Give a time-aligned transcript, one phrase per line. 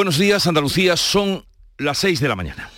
[0.00, 1.44] Buenos días, Andalucía, son
[1.76, 2.70] las 6 de la mañana.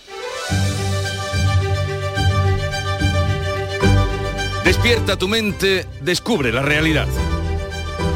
[4.65, 7.07] Despierta tu mente, descubre la realidad.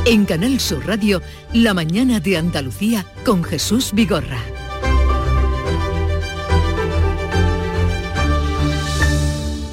[0.06, 1.22] En Canal Sur Radio,
[1.54, 4.42] La mañana de Andalucía con Jesús Vigorra.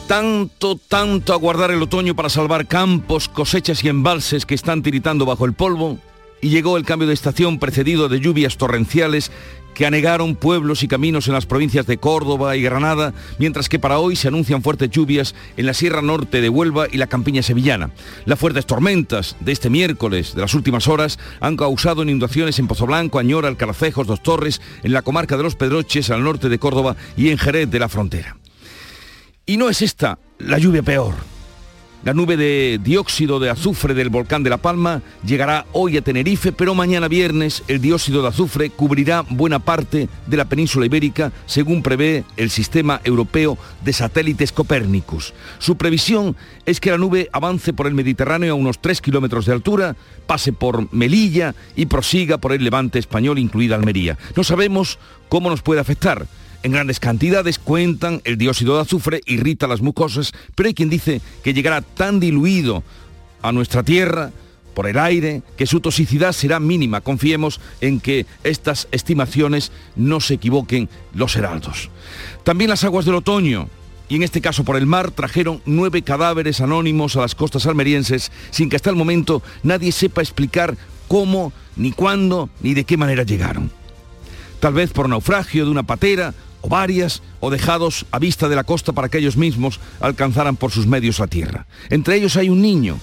[0.07, 5.45] Tanto, tanto aguardar el otoño para salvar campos, cosechas y embalses que están tiritando bajo
[5.45, 5.99] el polvo,
[6.45, 9.31] y llegó el cambio de estación precedido de lluvias torrenciales
[9.73, 13.99] que anegaron pueblos y caminos en las provincias de Córdoba y Granada, mientras que para
[13.99, 17.93] hoy se anuncian fuertes lluvias en la Sierra Norte de Huelva y la campiña sevillana.
[18.27, 23.19] Las fuertes tormentas de este miércoles de las últimas horas han causado inundaciones en Pozoblanco,
[23.19, 27.31] Añora, Alcaracejos, Dos Torres, en la comarca de los Pedroches, al norte de Córdoba y
[27.31, 28.37] en Jerez de la Frontera.
[29.47, 31.15] Y no es esta la lluvia peor.
[32.05, 36.53] La nube de dióxido de azufre del volcán de La Palma llegará hoy a Tenerife,
[36.53, 41.83] pero mañana viernes el dióxido de azufre cubrirá buena parte de la península ibérica, según
[41.83, 45.33] prevé el sistema europeo de satélites Copérnicus.
[45.59, 49.55] Su previsión es que la nube avance por el Mediterráneo a unos 3 kilómetros de
[49.55, 49.97] altura,
[50.27, 54.19] pase por Melilla y prosiga por el levante español, incluida Almería.
[54.37, 54.99] No sabemos
[55.31, 56.27] cómo nos puede afectar
[56.65, 61.21] en grandes cantidades, cuentan, el dióxido de azufre irrita las mucosas, pero hay quien dice
[61.43, 62.83] que llegará tan diluido
[63.43, 64.33] a nuestra tierra
[64.75, 67.03] por el aire que su toxicidad será mínima.
[67.03, 71.91] Confiemos en que estas estimaciones no se equivoquen los heraldos.
[72.45, 73.69] También las aguas del otoño,
[74.09, 78.33] y en este caso por el mar, trajeron nueve cadáveres anónimos a las costas almerienses
[78.51, 80.79] sin que hasta el momento nadie sepa explicar
[81.09, 83.71] cómo, ni cuándo, ni de qué manera llegaron.
[84.61, 86.33] Tal vez por naufragio de una patera
[86.65, 90.71] o varias, o dejados a vista de la costa para que ellos mismos alcanzaran por
[90.71, 91.67] sus medios la tierra.
[91.91, 92.99] Entre ellos hay un niño,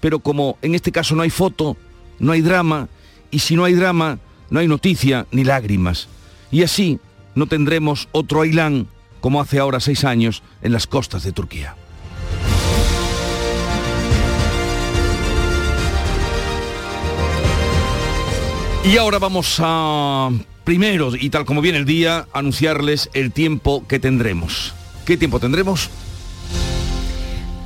[0.00, 1.76] pero como en este caso no hay foto,
[2.18, 2.88] no hay drama,
[3.30, 4.18] y si no hay drama,
[4.50, 6.08] no hay noticia ni lágrimas.
[6.50, 6.98] Y así
[7.36, 8.88] no tendremos otro Ailán
[9.20, 11.76] como hace ahora seis años en las costas de Turquía.
[18.82, 20.30] Y ahora vamos a
[20.64, 24.74] primero, y tal como viene el día, anunciarles el tiempo que tendremos.
[25.04, 25.90] ¿Qué tiempo tendremos?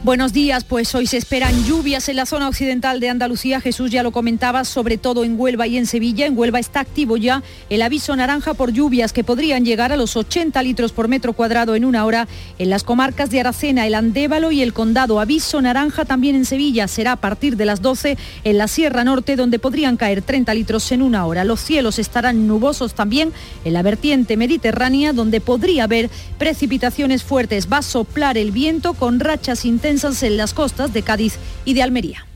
[0.04, 3.62] Buenos días, pues hoy se esperan lluvias en la zona occidental de Andalucía.
[3.62, 6.26] Jesús ya lo comentaba, sobre todo en Huelva y en Sevilla.
[6.26, 10.14] En Huelva está activo ya el aviso naranja por lluvias que podrían llegar a los
[10.14, 12.28] 80 litros por metro cuadrado en una hora.
[12.58, 15.20] En las comarcas de Aracena, el Andévalo y el Condado.
[15.20, 16.86] Aviso naranja también en Sevilla.
[16.86, 20.92] Será a partir de las 12 en la Sierra Norte, donde podrían caer 30 litros
[20.92, 21.44] en una hora.
[21.44, 23.32] Los cielos estarán nubosos también
[23.64, 27.72] en la vertiente mediterránea, donde podría haber precipitaciones fuertes.
[27.72, 31.82] Va a soplar el viento con rachas intensas en las costas de Cádiz y de
[31.84, 32.26] Almería.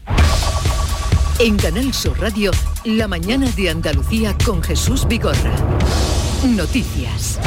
[1.41, 2.53] En Canal Sur Radio,
[2.85, 5.57] la mañana de Andalucía con Jesús Vigorra.
[6.45, 7.41] Noticias.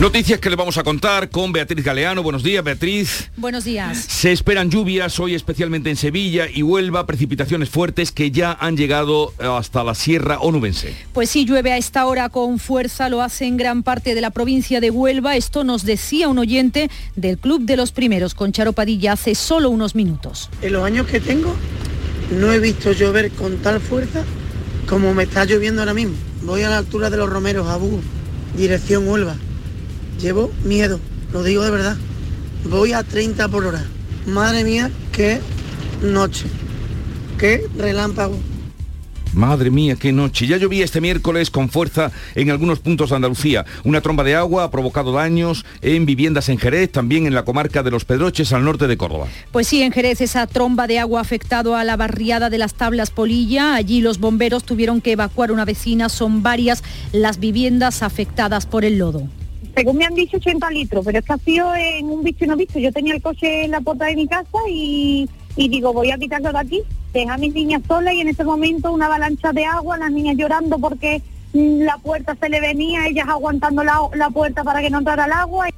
[0.00, 2.22] Noticias que le vamos a contar con Beatriz Galeano.
[2.22, 3.30] Buenos días, Beatriz.
[3.36, 3.98] Buenos días.
[3.98, 9.34] Se esperan lluvias hoy especialmente en Sevilla y Huelva, precipitaciones fuertes que ya han llegado
[9.38, 10.96] hasta la Sierra Onubense.
[11.12, 14.30] Pues sí, llueve a esta hora con fuerza, lo hace en gran parte de la
[14.30, 15.36] provincia de Huelva.
[15.36, 19.68] Esto nos decía un oyente del Club de los Primeros con Charo Padilla hace solo
[19.68, 20.48] unos minutos.
[20.62, 21.54] En los años que tengo
[22.38, 24.24] no he visto llover con tal fuerza
[24.88, 26.14] como me está lloviendo ahora mismo.
[26.44, 28.00] Voy a la altura de los Romeros, Abú,
[28.56, 29.36] dirección Huelva
[30.20, 31.00] Llevo miedo,
[31.32, 31.96] lo digo de verdad.
[32.68, 33.84] Voy a 30 por hora.
[34.26, 35.40] Madre mía, qué
[36.02, 36.44] noche.
[37.38, 38.38] Qué relámpago.
[39.32, 40.46] Madre mía, qué noche.
[40.46, 43.64] Ya llovía este miércoles con fuerza en algunos puntos de Andalucía.
[43.84, 47.82] Una tromba de agua ha provocado daños en viviendas en Jerez, también en la comarca
[47.82, 49.28] de Los Pedroches, al norte de Córdoba.
[49.52, 52.74] Pues sí, en Jerez esa tromba de agua ha afectado a la barriada de las
[52.74, 53.74] Tablas Polilla.
[53.74, 56.10] Allí los bomberos tuvieron que evacuar una vecina.
[56.10, 56.82] Son varias
[57.12, 59.28] las viviendas afectadas por el lodo
[59.80, 62.48] según me han dicho 80 litros, pero es que ha sido en un visto y
[62.48, 62.78] no visto.
[62.78, 65.26] Yo tenía el coche en la puerta de mi casa y,
[65.56, 66.82] digo, voy a quitarlo de aquí,
[67.14, 70.36] deja a mis niñas solas y en ese momento una avalancha de agua, las niñas
[70.36, 74.98] llorando porque la puerta se le venía, ellas aguantando la, la puerta para que no
[74.98, 75.68] entrara el agua.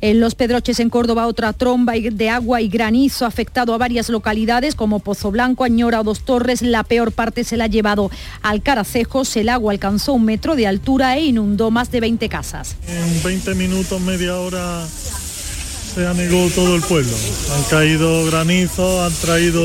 [0.00, 4.08] En Los Pedroches, en Córdoba, otra tromba de agua y granizo ha afectado a varias
[4.08, 6.62] localidades como Pozo Blanco, Añora o Dos Torres.
[6.62, 8.08] La peor parte se la ha llevado
[8.42, 9.36] al Caracejos.
[9.36, 12.76] El agua alcanzó un metro de altura e inundó más de 20 casas.
[12.86, 17.16] En 20 minutos, media hora se anegó todo el pueblo.
[17.56, 19.62] Han caído granizo, han traído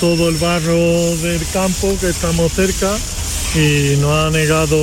[0.00, 2.96] todo el barro del campo que estamos cerca
[3.54, 4.76] y nos ha negado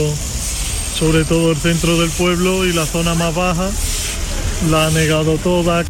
[0.97, 3.69] sobre todo el centro del pueblo y la zona más baja
[4.69, 5.83] la ha negado toda.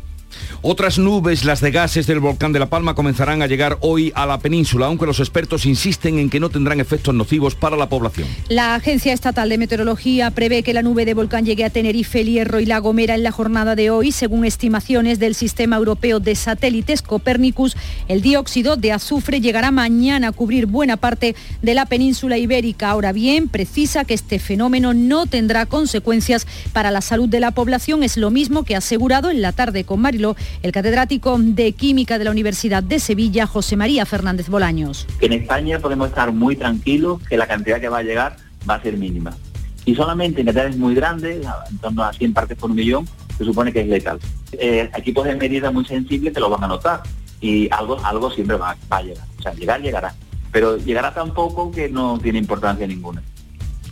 [0.67, 4.25] Otras nubes, las de gases del volcán de La Palma, comenzarán a llegar hoy a
[4.25, 8.27] la península, aunque los expertos insisten en que no tendrán efectos nocivos para la población.
[8.50, 12.31] La Agencia Estatal de Meteorología prevé que la nube de volcán llegue a Tenerife, El
[12.31, 16.33] Hierro y La Gomera en la jornada de hoy, según estimaciones del Sistema Europeo de
[16.33, 17.77] Satélites Copernicus.
[18.07, 22.89] El dióxido de azufre llegará mañana a cubrir buena parte de la península ibérica.
[22.89, 28.01] Ahora bien, precisa que este fenómeno no tendrá consecuencias para la salud de la población.
[28.01, 32.17] Es lo mismo que ha asegurado en la tarde con Marilo el catedrático de Química
[32.17, 35.07] de la Universidad de Sevilla, José María Fernández Bolaños.
[35.21, 38.37] En España podemos estar muy tranquilos que la cantidad que va a llegar
[38.69, 39.35] va a ser mínima.
[39.85, 43.07] Y solamente en cantidades muy grandes, en torno a 100 partes por millón,
[43.37, 44.19] se supone que es letal.
[44.53, 47.03] Eh, equipos de medida muy sensibles te lo van a notar
[47.41, 49.25] y algo, algo siempre va, va a llegar.
[49.37, 50.13] O sea, llegar llegará.
[50.51, 53.21] Pero llegará tan poco que no tiene importancia ninguna.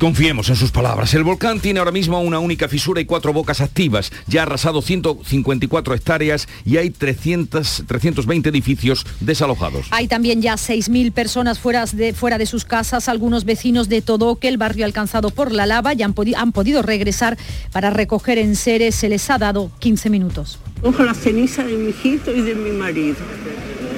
[0.03, 1.13] Confiemos en sus palabras.
[1.13, 4.11] El volcán tiene ahora mismo una única fisura y cuatro bocas activas.
[4.27, 9.87] Ya ha arrasado 154 hectáreas y hay 300, 320 edificios desalojados.
[9.91, 13.07] Hay también ya 6.000 personas fuera de, fuera de sus casas.
[13.07, 17.37] Algunos vecinos de Todoque, el barrio alcanzado por la lava, ya han, han podido regresar
[17.71, 18.95] para recoger en seres.
[18.95, 20.59] Se les ha dado 15 minutos.
[20.81, 23.15] Cojo la ceniza de mi hijito y de mi marido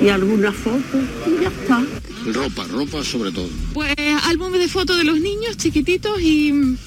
[0.01, 1.83] y algunas fotos y ya está.
[2.33, 3.49] Ropa, ropa sobre todo.
[3.73, 6.77] Pues álbumes de fotos de los niños chiquititos y,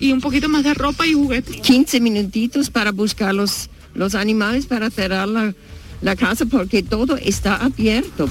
[0.00, 1.60] y, un poquito más de ropa y juguetes.
[1.60, 5.54] 15 minutitos para buscar los, los animales para cerrar la,
[6.00, 8.28] la casa porque todo está abierto.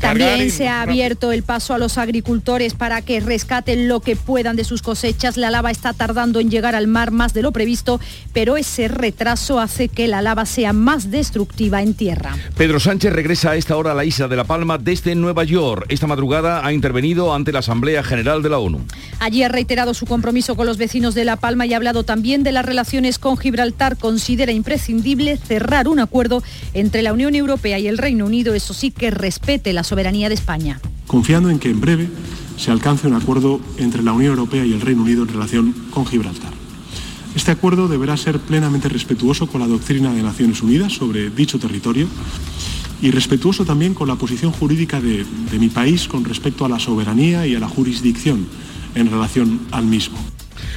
[0.00, 4.56] También se ha abierto el paso a los agricultores para que rescaten lo que puedan
[4.56, 5.36] de sus cosechas.
[5.36, 7.98] La lava está tardando en llegar al mar más de lo previsto,
[8.32, 12.36] pero ese retraso hace que la lava sea más destructiva en tierra.
[12.56, 15.86] Pedro Sánchez regresa a esta hora a la isla de La Palma desde Nueva York.
[15.88, 18.80] Esta madrugada ha intervenido ante la Asamblea General de la ONU.
[19.18, 22.42] Allí ha reiterado su compromiso con los vecinos de La Palma y ha hablado también
[22.42, 23.96] de las relaciones con Gibraltar.
[23.96, 26.42] Considera imprescindible cerrar un acuerdo
[26.74, 30.34] entre la Unión Europea y el Reino Unido, eso sí que respete la soberanía de
[30.34, 30.80] España.
[31.06, 32.08] Confiando en que en breve
[32.56, 36.04] se alcance un acuerdo entre la Unión Europea y el Reino Unido en relación con
[36.04, 36.52] Gibraltar.
[37.36, 42.08] Este acuerdo deberá ser plenamente respetuoso con la doctrina de Naciones Unidas sobre dicho territorio
[43.00, 46.80] y respetuoso también con la posición jurídica de, de mi país con respecto a la
[46.80, 48.48] soberanía y a la jurisdicción
[48.96, 50.18] en relación al mismo.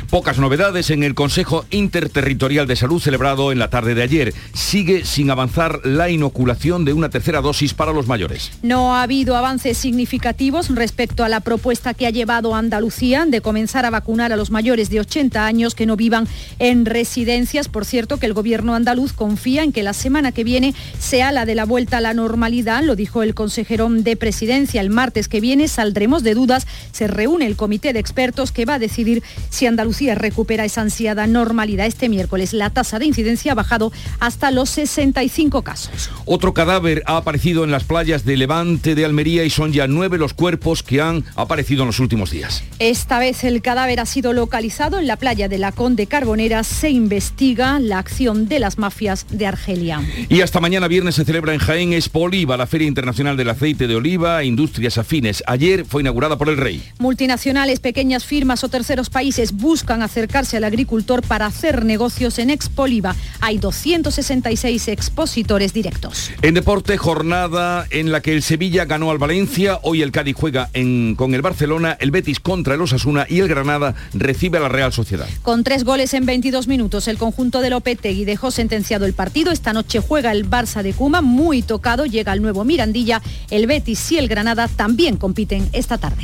[0.09, 4.33] Pocas novedades en el Consejo Interterritorial de Salud celebrado en la tarde de ayer.
[4.55, 8.51] Sigue sin avanzar la inoculación de una tercera dosis para los mayores.
[8.63, 13.85] No ha habido avances significativos respecto a la propuesta que ha llevado Andalucía de comenzar
[13.85, 16.27] a vacunar a los mayores de 80 años que no vivan
[16.57, 17.67] en residencias.
[17.67, 21.45] Por cierto, que el gobierno andaluz confía en que la semana que viene sea la
[21.45, 24.81] de la vuelta a la normalidad, lo dijo el consejero de presidencia.
[24.81, 26.65] El martes que viene saldremos de dudas.
[26.93, 29.21] Se reúne el comité de expertos que va a decidir
[29.51, 31.85] si Andalucía recupera esa ansiada normalidad.
[31.85, 36.09] Este miércoles la tasa de incidencia ha bajado hasta los 65 casos.
[36.25, 40.17] Otro cadáver ha aparecido en las playas de Levante de Almería y son ya nueve
[40.17, 42.63] los cuerpos que han aparecido en los últimos días.
[42.79, 46.63] Esta vez el cadáver ha sido localizado en la playa de la Conde Carbonera.
[46.63, 50.01] Se investiga la acción de las mafias de Argelia.
[50.29, 53.87] Y hasta mañana viernes se celebra en Jaén Expo Oliva, la Feria Internacional del Aceite
[53.87, 55.43] de Oliva e Industrias Afines.
[55.47, 56.83] Ayer fue inaugurada por el Rey.
[56.99, 63.15] Multinacionales, pequeñas firmas o terceros países buscan acercarse al agricultor para hacer negocios en Expoliva.
[63.41, 66.31] Hay 266 expositores directos.
[66.41, 70.69] En deporte, jornada en la que el Sevilla ganó al Valencia, hoy el Cádiz juega
[70.73, 74.69] en, con el Barcelona, el Betis contra el Osasuna y el Granada recibe a la
[74.69, 75.27] Real Sociedad.
[75.41, 79.51] Con tres goles en 22 minutos, el conjunto de Lopetegui dejó sentenciado el partido.
[79.51, 83.21] Esta noche juega el Barça de Cuma, muy tocado, llega el nuevo Mirandilla.
[83.49, 86.23] El Betis y el Granada también compiten esta tarde.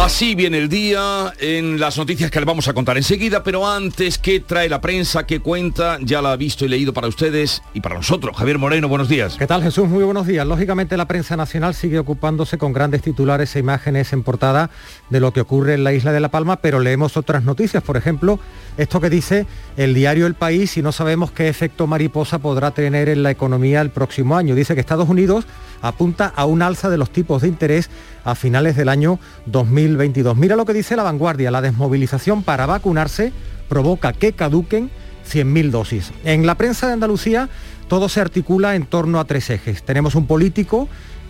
[0.00, 4.16] Así viene el día en las noticias que le vamos a contar enseguida, pero antes,
[4.16, 5.26] ¿qué trae la prensa?
[5.26, 5.98] ¿Qué cuenta?
[6.00, 8.36] Ya la ha visto y leído para ustedes y para nosotros.
[8.36, 9.36] Javier Moreno, buenos días.
[9.36, 9.88] ¿Qué tal Jesús?
[9.88, 10.46] Muy buenos días.
[10.46, 14.70] Lógicamente la prensa nacional sigue ocupándose con grandes titulares e imágenes en portada
[15.10, 17.82] de lo que ocurre en la isla de La Palma, pero leemos otras noticias.
[17.82, 18.38] Por ejemplo,
[18.76, 19.46] esto que dice
[19.78, 23.80] el diario El País y no sabemos qué efecto mariposa podrá tener en la economía
[23.80, 24.56] el próximo año.
[24.56, 25.46] Dice que Estados Unidos
[25.80, 27.88] apunta a un alza de los tipos de interés
[28.24, 30.36] a finales del año 2022.
[30.36, 33.32] Mira lo que dice la vanguardia, la desmovilización para vacunarse
[33.68, 34.90] provoca que caduquen
[35.32, 36.10] 100.000 dosis.
[36.24, 37.48] En la prensa de Andalucía
[37.86, 39.84] todo se articula en torno a tres ejes.
[39.84, 40.88] Tenemos un político,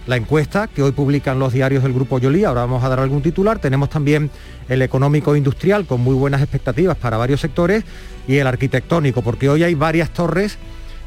[0.09, 3.21] la encuesta que hoy publican los diarios del Grupo Yolí, ahora vamos a dar algún
[3.21, 4.31] titular, tenemos también
[4.71, 7.85] el económico industrial con muy buenas expectativas para varios sectores
[8.27, 10.57] y el arquitectónico, porque hoy hay varias torres,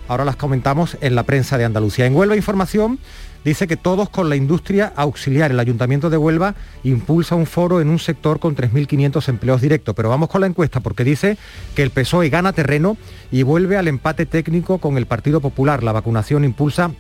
[0.08, 2.06] ahora las comentamos en la prensa de Andalucía.
[2.06, 3.00] En Huelva Información
[3.44, 5.50] dice que todos con la industria auxiliar.
[5.50, 6.54] El Ayuntamiento de Huelva
[6.84, 9.96] impulsa un foro en un sector con 3.500 empleos directos.
[9.96, 11.40] Pero vamos con la encuesta porque dice
[11.74, 12.98] que el PSOE gana terreno
[13.32, 15.82] y vuelve al empate técnico con el Partido Popular.
[15.82, 16.92] La vacunación impulsa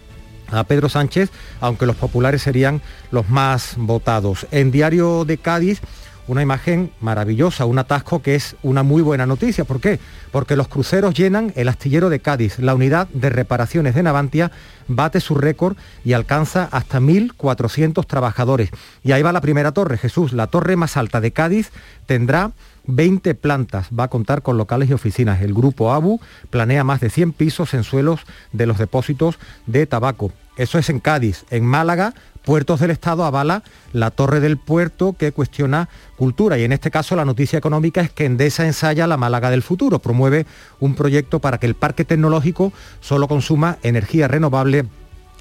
[0.51, 2.81] a Pedro Sánchez, aunque los populares serían
[3.11, 4.47] los más votados.
[4.51, 5.81] En Diario de Cádiz
[6.27, 9.65] una imagen maravillosa, un atasco que es una muy buena noticia.
[9.65, 9.99] ¿Por qué?
[10.31, 12.59] Porque los cruceros llenan el astillero de Cádiz.
[12.59, 14.51] La unidad de reparaciones de Navantia
[14.87, 18.69] bate su récord y alcanza hasta 1.400 trabajadores.
[19.03, 20.31] Y ahí va la primera torre, Jesús.
[20.31, 21.71] La torre más alta de Cádiz
[22.05, 22.51] tendrá
[22.87, 25.41] 20 plantas, va a contar con locales y oficinas.
[25.41, 26.19] El grupo ABU
[26.49, 28.21] planea más de 100 pisos en suelos
[28.51, 30.31] de los depósitos de tabaco.
[30.57, 31.45] Eso es en Cádiz.
[31.49, 33.61] En Málaga Puertos del Estado avala
[33.93, 38.11] la torre del puerto que cuestiona cultura y en este caso la noticia económica es
[38.11, 40.47] que Endesa ensaya la Málaga del futuro, promueve
[40.79, 44.85] un proyecto para que el parque tecnológico solo consuma energía renovable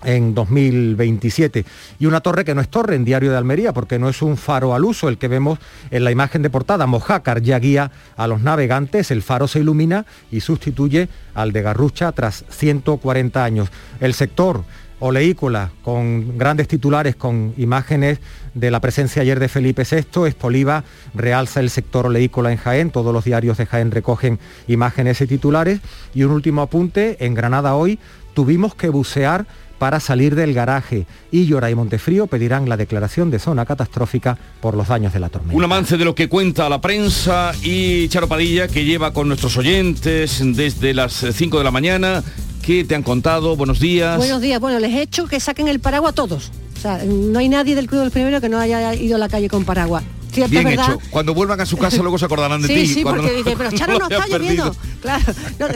[0.04, 1.64] en 2027.
[1.98, 4.36] Y una torre que no es torre en Diario de Almería, porque no es un
[4.36, 5.58] faro al uso el que vemos
[5.90, 6.86] en la imagen de portada.
[6.86, 12.12] Mojácar ya guía a los navegantes, el faro se ilumina y sustituye al de Garrucha
[12.12, 13.68] tras 140 años.
[14.00, 14.64] El sector
[15.00, 18.20] oleícola con grandes titulares con imágenes
[18.54, 23.12] de la presencia ayer de Felipe VI, Espoliva realza el sector oleícola en Jaén, todos
[23.12, 24.38] los diarios de Jaén recogen
[24.68, 25.80] imágenes y titulares.
[26.14, 27.98] Y un último apunte, en Granada hoy
[28.34, 29.46] tuvimos que bucear
[29.80, 31.06] para salir del garaje.
[31.32, 35.56] Illora y Montefrío pedirán la declaración de zona catastrófica por los daños de la tormenta.
[35.56, 39.56] Un avance de lo que cuenta la prensa y Charo Padilla, que lleva con nuestros
[39.56, 42.22] oyentes desde las 5 de la mañana
[42.62, 43.56] ¿Qué te han contado?
[43.56, 44.18] Buenos días.
[44.18, 44.60] Buenos días.
[44.60, 46.52] Bueno, les he hecho que saquen el paraguas a todos.
[46.76, 49.30] O sea, no hay nadie del Club del Primero que no haya ido a la
[49.30, 50.04] calle con paraguas.
[50.48, 50.98] Bien hecho.
[51.10, 52.86] Cuando vuelvan a su casa luego se acordarán de ti.
[52.86, 54.74] Sí, porque dice, pero Charo no está lloviendo.
[55.00, 55.24] Claro,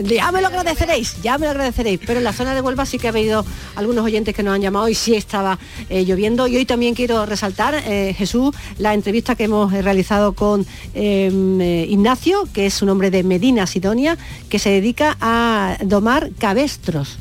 [0.03, 2.01] ya me lo agradeceréis, ya me lo agradeceréis.
[2.07, 3.45] Pero en la zona de Huelva sí que ha habido
[3.75, 5.59] algunos oyentes que nos han llamado y sí estaba
[5.89, 6.47] eh, lloviendo.
[6.47, 11.87] Y hoy también quiero resaltar, eh, Jesús, la entrevista que hemos realizado con em, eh,
[11.89, 14.19] Ignacio, que es un hombre de Medina, Sidonia,
[14.49, 17.19] que se dedica a domar cabestros.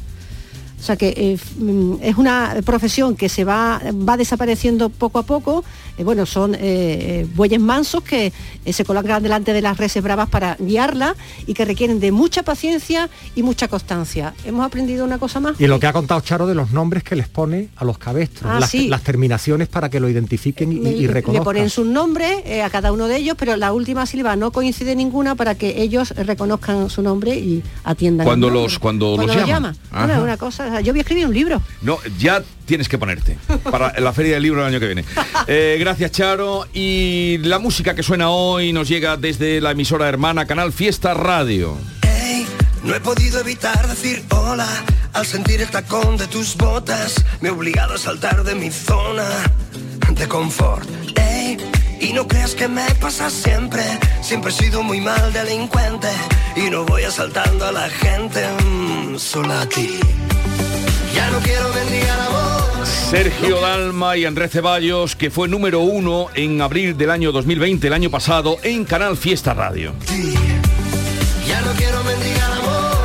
[0.84, 5.64] O sea que mm, es una profesión que se va, va desapareciendo poco a poco
[5.98, 8.34] eh, bueno, son eh, eh, bueyes mansos que
[8.66, 13.10] se colocan delante de las reses bravas para guiarla y que requieren de mucha paciencia
[13.36, 14.34] y mucha constancia.
[14.46, 15.60] Hemos aprendido una cosa más.
[15.60, 18.52] Y lo que ha contado Charo de los nombres que les pone a los cabestros,
[18.52, 21.34] ah, las, terminaciones para que lo identifiquen y, y reconozcan.
[21.34, 24.96] Le ponen sus nombres a cada uno de ellos, pero la última sílaba no coincide
[24.96, 28.26] ninguna para que ellos reconozcan su nombre y atiendan.
[28.26, 29.76] Cuando los cuando, los llama.
[29.92, 31.62] una cosa, yo voy a escribir un libro.
[31.82, 33.38] No, ya tienes que ponerte
[33.70, 35.06] para la feria del libro del año que viene.
[35.48, 36.68] Eh, gracias Charo.
[36.74, 41.78] Y la música que suena hoy nos llega desde la emisora hermana Canal Fiesta Radio.
[42.84, 44.68] no he podido evitar decir hola
[45.14, 47.16] al sentir el tacón de tus botas.
[47.42, 49.28] Me he obligado a saltar de mi zona
[50.12, 50.88] de confort.
[52.00, 53.82] y no creas que me pasa siempre.
[54.22, 56.10] Siempre he sido muy mal delincuente
[56.56, 60.00] y no voy asaltando a la gente, mm, solo a ti.
[61.14, 62.86] Ya no quiero mendigar amor.
[62.86, 67.94] Sergio Dalma y Andrés Ceballos, que fue número uno en abril del año 2020, el
[67.94, 69.94] año pasado, en Canal Fiesta Radio.
[71.48, 72.96] Ya no quiero mendigar amor.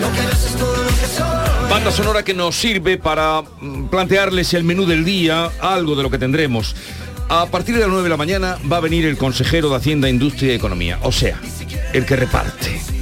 [0.00, 1.70] Lo que ves es todo lo que soy.
[1.70, 6.10] Banda sonora que nos sirve para mm, plantearles el menú del día, algo de lo
[6.10, 6.74] que tendremos.
[7.28, 10.08] A partir de las 9 de la mañana va a venir el consejero de Hacienda,
[10.08, 11.38] Industria y Economía, o sea,
[11.92, 12.97] el que reparte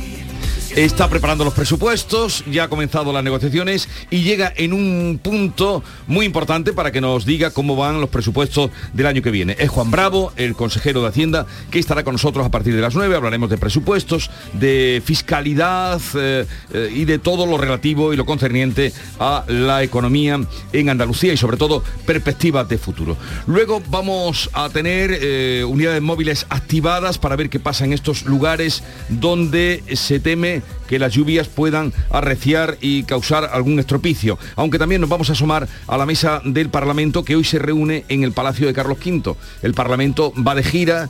[0.76, 6.26] está preparando los presupuestos, ya ha comenzado las negociaciones y llega en un punto muy
[6.26, 9.56] importante para que nos diga cómo van los presupuestos del año que viene.
[9.58, 12.94] Es Juan Bravo, el consejero de Hacienda, que estará con nosotros a partir de las
[12.94, 13.16] 9.
[13.16, 18.92] Hablaremos de presupuestos, de fiscalidad eh, eh, y de todo lo relativo y lo concerniente
[19.18, 20.38] a la economía
[20.74, 23.16] en Andalucía y sobre todo perspectivas de futuro.
[23.46, 28.82] Luego vamos a tener eh, unidades móviles activadas para ver qué pasa en estos lugares
[29.08, 34.38] donde se teme que las lluvias puedan arreciar y causar algún estropicio.
[34.56, 38.04] Aunque también nos vamos a asomar a la mesa del Parlamento que hoy se reúne
[38.08, 39.34] en el Palacio de Carlos V.
[39.62, 41.08] El Parlamento va de gira,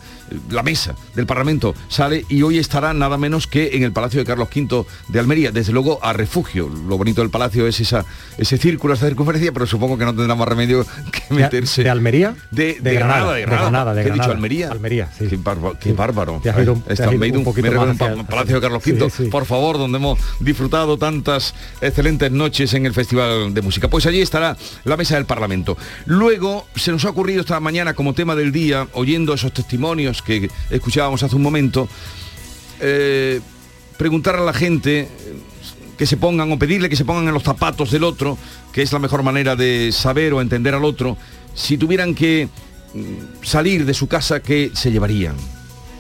[0.51, 4.27] la mesa del Parlamento sale y hoy estará nada menos que en el Palacio de
[4.27, 6.69] Carlos V de Almería, desde luego a refugio.
[6.89, 8.05] Lo bonito del palacio es esa,
[8.39, 11.85] ese círculo, esa circunferencia, pero supongo que no tendrá más remedio que meterse.
[11.85, 12.35] ¿De, Almería?
[12.51, 13.95] De, Granada, de Granada.
[13.95, 14.71] De ¿Qué he dicho Almería?
[14.71, 15.29] Almería, sí.
[15.81, 16.41] Qué, bárbaro.
[16.43, 17.97] Te has ido, un, poquito más
[18.27, 19.31] Palacio de Carlos V.
[19.31, 23.89] Por favor, donde hemos disfrutado tantas excelentes noches en el Festival de Música.
[23.89, 25.77] Pues allí estará la mesa del Parlamento.
[26.05, 30.51] Luego se nos ha ocurrido esta mañana como tema del día, oyendo esos testimonios que
[30.71, 31.89] escuchábamos hace un momento,
[32.81, 33.41] eh,
[33.97, 35.09] preguntar a la gente
[35.97, 38.37] que se pongan o pedirle que se pongan en los zapatos del otro,
[38.73, 41.17] que es la mejor manera de saber o entender al otro,
[41.55, 42.49] si tuvieran que
[42.95, 45.37] mm, salir de su casa, ¿qué se llevarían?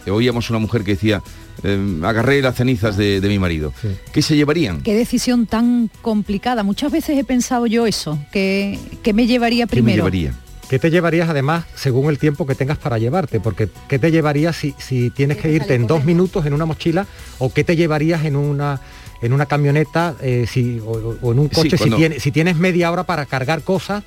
[0.06, 1.22] Oíamos una mujer que decía,
[1.62, 3.72] eh, agarré las cenizas de, de mi marido.
[4.12, 4.82] ¿Qué se llevarían?
[4.82, 6.62] Qué decisión tan complicada.
[6.62, 9.96] Muchas veces he pensado yo eso, que, que me llevaría ¿Qué me primero.
[9.98, 10.34] llevaría?
[10.68, 13.38] ¿Qué te llevarías además según el tiempo que tengas para llevarte?
[13.38, 17.06] Porque ¿qué te llevarías si, si tienes que irte en dos minutos en una mochila
[17.38, 18.80] o qué te llevarías en una
[19.22, 22.32] en una camioneta eh, si, o, o en un Sí, coche cuando- si, tienes, si
[22.32, 24.02] tienes media hora para cargar cosas?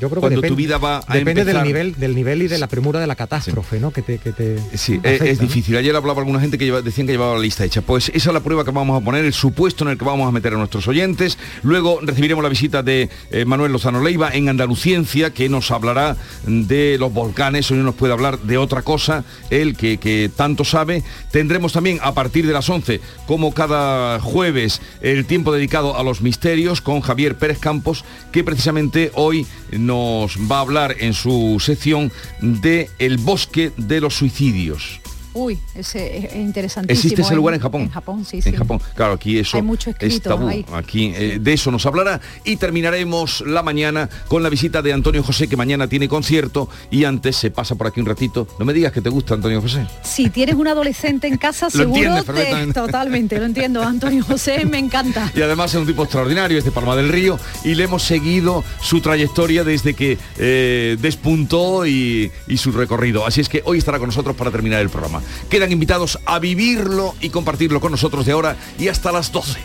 [0.00, 2.48] Yo creo Cuando que tu vida va a depende del empezar- nivel del nivel y
[2.48, 3.92] de la premura de la catástrofe, ¿no?
[3.92, 5.76] Que te, que te Sí, es, afecta, es difícil.
[5.76, 7.82] Ayer hablaba alguna gente que lleva- decían que llevaba la lista hecha.
[7.82, 10.28] Pues esa es la prueba que vamos a poner, el supuesto en el que vamos
[10.28, 11.38] a meter a nuestros oyentes.
[11.62, 16.16] Luego recibiremos la visita de eh, Manuel Lozano Leiva en Andaluciencia, que nos hablará
[16.46, 17.70] de los volcanes.
[17.70, 21.02] Hoy no nos puede hablar de otra cosa, él que, que tanto sabe.
[21.30, 26.20] Tendremos también a partir de las 11, como cada jueves, el tiempo dedicado a los
[26.20, 32.12] misterios con Javier Pérez Campos, que precisamente hoy nos va a hablar en su sección
[32.40, 35.00] de el bosque de los suicidios.
[35.38, 36.98] Uy, ese es interesantísimo.
[36.98, 37.36] ¿Existe ese ¿eh?
[37.36, 37.82] lugar en Japón?
[37.82, 38.48] En Japón, sí, sí.
[38.48, 38.80] En Japón.
[38.94, 40.48] Claro, aquí eso Hay mucho es escrito tabú.
[40.48, 40.64] ahí.
[40.72, 45.22] Aquí eh, de eso nos hablará y terminaremos la mañana con la visita de Antonio
[45.22, 48.48] José, que mañana tiene concierto y antes se pasa por aquí un ratito.
[48.58, 49.86] No me digas que te gusta Antonio José.
[50.02, 53.82] Si tienes un adolescente en casa, Lo seguro entiendes te- totalmente, lo entiendo.
[53.82, 55.30] Antonio José me encanta.
[55.36, 58.64] Y además es un tipo extraordinario, es de Palma del Río, y le hemos seguido
[58.80, 63.26] su trayectoria desde que eh, despuntó y, y su recorrido.
[63.26, 65.20] Así es que hoy estará con nosotros para terminar el programa.
[65.50, 69.58] Quedan invitados a vivirlo y compartirlo con nosotros de ahora y hasta las 12.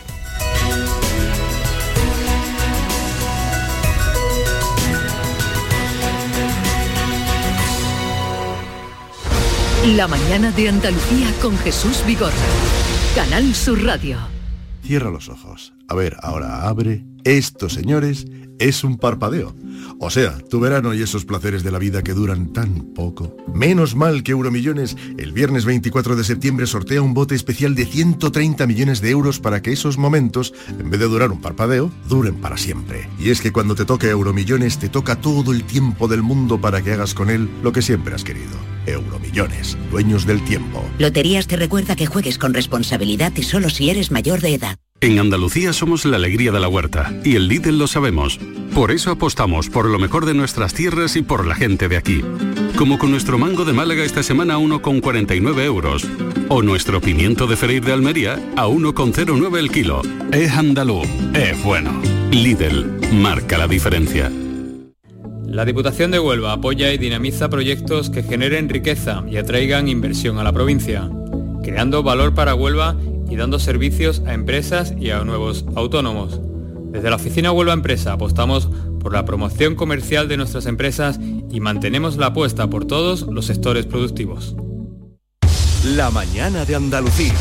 [9.96, 12.32] La mañana de Andalucía con Jesús Vigorra.
[13.16, 14.16] Canal Sur Radio.
[14.84, 15.72] Cierra los ojos.
[15.88, 17.04] A ver, ahora abre.
[17.24, 18.26] Esto, señores,
[18.58, 19.54] es un parpadeo.
[19.98, 23.36] O sea, tu verano y esos placeres de la vida que duran tan poco.
[23.54, 28.66] Menos mal que Euromillones el viernes 24 de septiembre sortea un bote especial de 130
[28.66, 32.56] millones de euros para que esos momentos, en vez de durar un parpadeo, duren para
[32.56, 33.08] siempre.
[33.18, 36.82] Y es que cuando te toque Euromillones te toca todo el tiempo del mundo para
[36.82, 38.56] que hagas con él lo que siempre has querido.
[38.86, 40.84] Euromillones, dueños del tiempo.
[40.98, 44.78] Loterías te recuerda que juegues con responsabilidad y solo si eres mayor de edad.
[45.02, 48.38] En Andalucía somos la alegría de la huerta y el Lidl lo sabemos.
[48.72, 52.22] Por eso apostamos por lo mejor de nuestras tierras y por la gente de aquí.
[52.76, 56.06] Como con nuestro mango de Málaga esta semana a 1,49 euros.
[56.48, 60.02] O nuestro pimiento de freír de Almería a 1,09 el kilo.
[60.30, 62.00] Es andaluz, es bueno.
[62.30, 64.30] Lidl, marca la diferencia.
[65.44, 70.44] La Diputación de Huelva apoya y dinamiza proyectos que generen riqueza y atraigan inversión a
[70.44, 71.10] la provincia,
[71.64, 72.96] creando valor para Huelva
[73.32, 76.38] y dando servicios a empresas y a nuevos autónomos.
[76.90, 78.68] Desde la oficina Huelva Empresa apostamos
[79.00, 81.18] por la promoción comercial de nuestras empresas
[81.50, 84.54] y mantenemos la apuesta por todos los sectores productivos.
[85.96, 87.32] La mañana de Andalucía.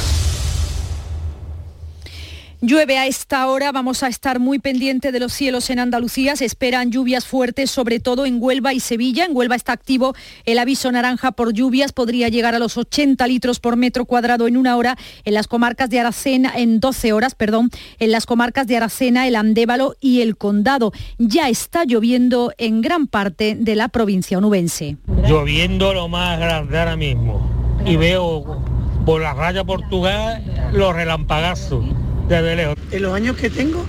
[2.63, 6.35] Llueve a esta hora, vamos a estar muy pendiente de los cielos en Andalucía.
[6.35, 9.25] Se esperan lluvias fuertes, sobre todo en Huelva y Sevilla.
[9.25, 10.13] En Huelva está activo
[10.45, 14.57] el aviso naranja por lluvias, podría llegar a los 80 litros por metro cuadrado en
[14.57, 14.95] una hora.
[15.25, 19.37] En las comarcas de Aracena, en 12 horas, perdón, en las comarcas de Aracena, el
[19.37, 20.91] Andévalo y el Condado.
[21.17, 24.97] Ya está lloviendo en gran parte de la provincia onubense.
[25.27, 27.41] lloviendo lo más grande ahora mismo
[27.87, 28.63] y veo
[29.03, 30.43] por la raya Portugal
[30.73, 31.85] los relampagazos
[32.27, 32.73] desde.
[32.91, 33.85] En los años que tengo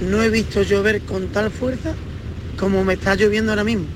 [0.00, 1.94] no he visto llover con tal fuerza
[2.56, 3.86] como me está lloviendo ahora mismo.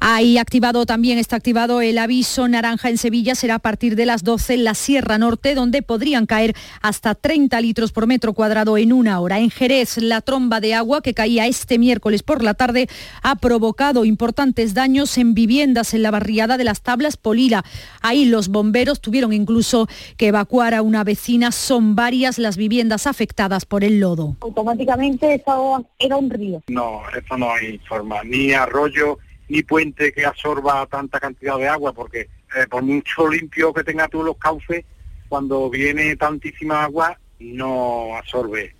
[0.00, 4.22] Hay activado también, está activado el aviso naranja en Sevilla, será a partir de las
[4.22, 8.92] 12 en la Sierra Norte, donde podrían caer hasta 30 litros por metro cuadrado en
[8.92, 9.38] una hora.
[9.38, 12.88] En Jerez, la tromba de agua que caía este miércoles por la tarde
[13.22, 17.64] ha provocado importantes daños en viviendas en la barriada de las Tablas Polila.
[18.02, 21.52] Ahí los bomberos tuvieron incluso que evacuar a una vecina.
[21.52, 24.36] Son varias las viviendas afectadas por el lodo.
[24.40, 26.62] Automáticamente eso era un río.
[26.68, 27.80] No, esto no hay
[28.24, 33.72] ni arroyo, ni puente que absorba tanta cantidad de agua, porque eh, por mucho limpio
[33.72, 34.84] que tenga tú los cauces,
[35.28, 38.75] cuando viene tantísima agua, no absorbe.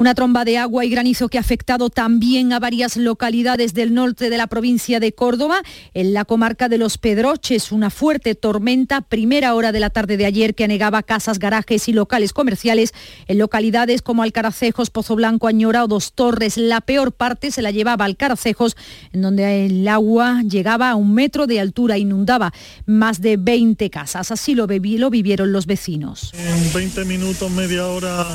[0.00, 4.30] Una tromba de agua y granizo que ha afectado también a varias localidades del norte
[4.30, 5.60] de la provincia de Córdoba.
[5.92, 10.24] En la comarca de Los Pedroches, una fuerte tormenta, primera hora de la tarde de
[10.24, 12.94] ayer que anegaba casas, garajes y locales comerciales
[13.26, 16.56] en localidades como Alcaracejos, Pozo Blanco, Añora o Dos Torres.
[16.56, 18.78] La peor parte se la llevaba Alcaracejos,
[19.12, 22.54] en donde el agua llegaba a un metro de altura, inundaba
[22.86, 24.30] más de 20 casas.
[24.30, 26.32] Así lo, lo vivieron los vecinos.
[26.32, 28.26] En 20 minutos, media hora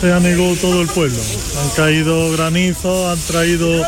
[0.00, 1.18] se anegó todo el pueblo.
[1.58, 3.82] Han caído granizos, han traído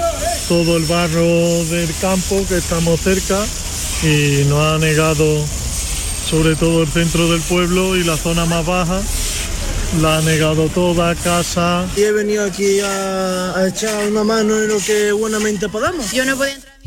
[0.49, 3.39] todo el barro del campo que estamos cerca
[4.03, 5.45] y nos ha anegado
[6.29, 9.01] sobre todo el centro del pueblo y la zona más baja.
[10.01, 11.87] La ha negado toda casa.
[11.97, 16.13] Y he venido aquí a, a echar una mano en lo que buenamente podamos.
[16.13, 16.78] Yo no puedo entrar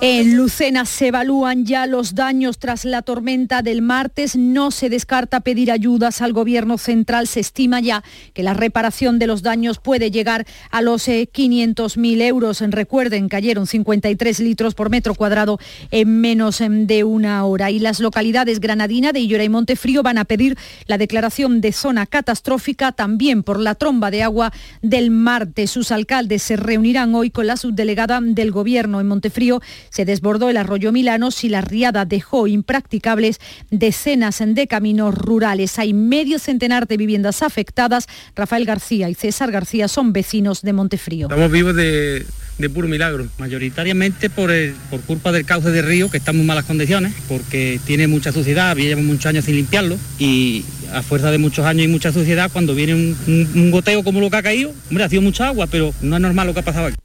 [0.00, 4.36] en Lucena se evalúan ya los daños tras la tormenta del martes.
[4.36, 7.26] No se descarta pedir ayudas al gobierno central.
[7.26, 8.02] Se estima ya
[8.34, 12.60] que la reparación de los daños puede llegar a los 500.000 eh, euros.
[12.60, 15.58] Recuerden, cayeron 53 litros por metro cuadrado
[15.90, 17.70] en menos em, de una hora.
[17.70, 22.06] Y las localidades Granadina de Illora y Montefrío van a pedir la declaración de zona
[22.06, 25.70] catastrófica también por la tromba de agua del martes.
[25.70, 30.50] Sus alcaldes se reunirán hoy con la subdelegada del gobierno en Montefrío frío se desbordó
[30.50, 33.40] el arroyo Milanos y la riada dejó impracticables
[33.70, 35.78] decenas de caminos rurales.
[35.78, 38.06] Hay medio centenar de viviendas afectadas.
[38.34, 41.26] Rafael García y César García son vecinos de Montefrío.
[41.26, 42.24] Estamos vivos de,
[42.72, 44.50] puro milagro, mayoritariamente por,
[44.90, 48.32] por culpa del cauce del río, que está en muy malas condiciones, porque tiene mucha
[48.32, 52.50] suciedad, lleva muchos años sin limpiarlo y a fuerza de muchos años y mucha suciedad,
[52.52, 53.16] cuando viene un,
[53.54, 56.22] un goteo como lo que ha caído, hombre, ha sido mucha agua, pero no es
[56.22, 56.96] normal lo que ha pasado aquí.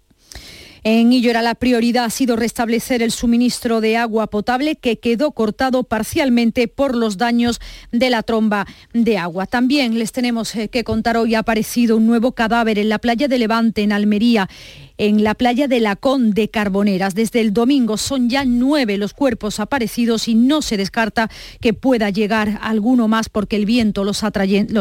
[0.87, 5.81] En Illora la prioridad ha sido restablecer el suministro de agua potable que quedó cortado
[5.81, 7.59] parcialmente por los daños
[7.91, 9.47] de la tromba de agua.
[9.47, 13.27] También les tenemos eh, que contar hoy ha aparecido un nuevo cadáver en la playa
[13.27, 14.47] de Levante, en Almería
[14.97, 17.15] en la playa de Lacón de Carboneras.
[17.15, 21.29] Desde el domingo son ya nueve los cuerpos aparecidos y no se descarta
[21.59, 24.23] que pueda llegar alguno más porque el viento los,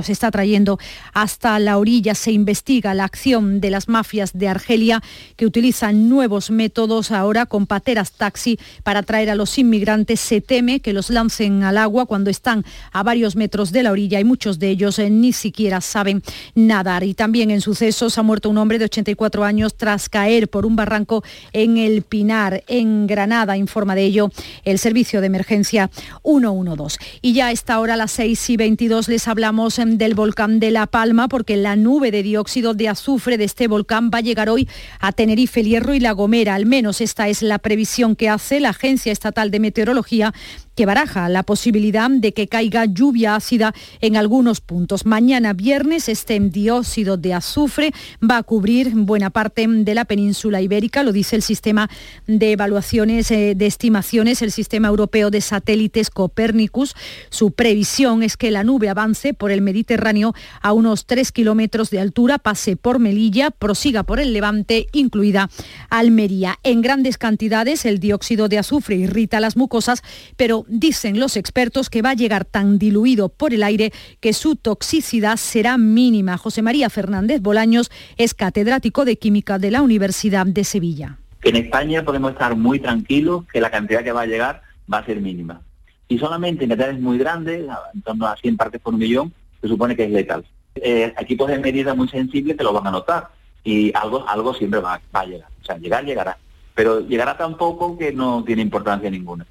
[0.08, 0.78] está trayendo
[1.12, 2.14] hasta la orilla.
[2.14, 5.02] Se investiga la acción de las mafias de Argelia
[5.36, 10.20] que utilizan nuevos métodos ahora con pateras taxi para traer a los inmigrantes.
[10.20, 14.20] Se teme que los lancen al agua cuando están a varios metros de la orilla
[14.20, 16.22] y muchos de ellos eh, ni siquiera saben
[16.54, 17.04] nadar.
[17.04, 20.76] Y también en sucesos ha muerto un hombre de 84 años tras caer por un
[20.76, 23.56] barranco en el Pinar, en Granada.
[23.56, 24.30] Informa de ello
[24.64, 25.90] el servicio de emergencia
[26.22, 26.98] 112.
[27.22, 30.60] Y ya a esta hora, a las 6 y 22, les hablamos em, del volcán
[30.60, 34.22] de La Palma, porque la nube de dióxido de azufre de este volcán va a
[34.22, 34.68] llegar hoy
[35.00, 36.54] a Tenerife, el Hierro y La Gomera.
[36.54, 40.34] Al menos esta es la previsión que hace la Agencia Estatal de Meteorología
[40.74, 45.06] que baraja la posibilidad de que caiga lluvia ácida en algunos puntos.
[45.06, 51.02] Mañana viernes este dióxido de azufre va a cubrir buena parte de la península ibérica,
[51.02, 51.88] lo dice el sistema
[52.26, 56.94] de evaluaciones eh, de estimaciones, el sistema europeo de satélites Copernicus.
[57.30, 62.00] Su previsión es que la nube avance por el Mediterráneo a unos 3 kilómetros de
[62.00, 65.50] altura, pase por Melilla, prosiga por el Levante, incluida
[65.90, 66.58] Almería.
[66.62, 70.02] En grandes cantidades el dióxido de azufre irrita las mucosas,
[70.36, 74.56] pero dicen los expertos que va a llegar tan diluido por el aire que su
[74.56, 76.36] toxicidad será mínima.
[76.36, 81.18] José María Fernández Bolaños es catedrático de Química de la Universidad de Sevilla.
[81.42, 85.06] En España podemos estar muy tranquilos que la cantidad que va a llegar va a
[85.06, 85.60] ser mínima.
[86.08, 90.04] Y solamente en muy grandes, en torno a 100 partes por millón, se supone que
[90.04, 90.44] es letal.
[90.76, 93.28] Eh, equipos de medida muy sensibles te lo van a notar
[93.62, 95.48] y algo, algo siempre va, va a llegar.
[95.62, 96.36] O sea, llegar, llegará.
[96.74, 99.46] Pero llegará tan poco que no tiene importancia ninguna.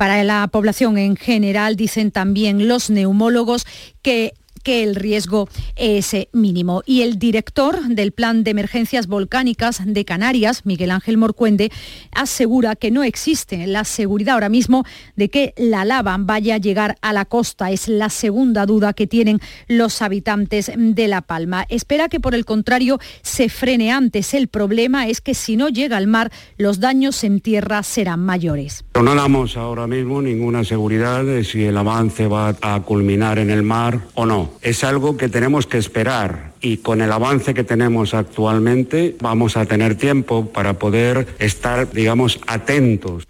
[0.00, 3.66] Para la población en general, dicen también los neumólogos
[4.00, 6.82] que que el riesgo es eh, mínimo.
[6.86, 11.70] Y el director del Plan de Emergencias Volcánicas de Canarias, Miguel Ángel Morcuende,
[12.12, 14.84] asegura que no existe la seguridad ahora mismo
[15.16, 17.70] de que la lava vaya a llegar a la costa.
[17.70, 21.66] Es la segunda duda que tienen los habitantes de La Palma.
[21.68, 24.34] Espera que por el contrario se frene antes.
[24.34, 28.84] El problema es que si no llega al mar, los daños en tierra serán mayores.
[28.94, 33.62] No damos ahora mismo ninguna seguridad de si el avance va a culminar en el
[33.62, 38.14] mar o no es algo que tenemos que esperar y con el avance que tenemos
[38.14, 43.26] actualmente vamos a tener tiempo para poder estar, digamos, atentos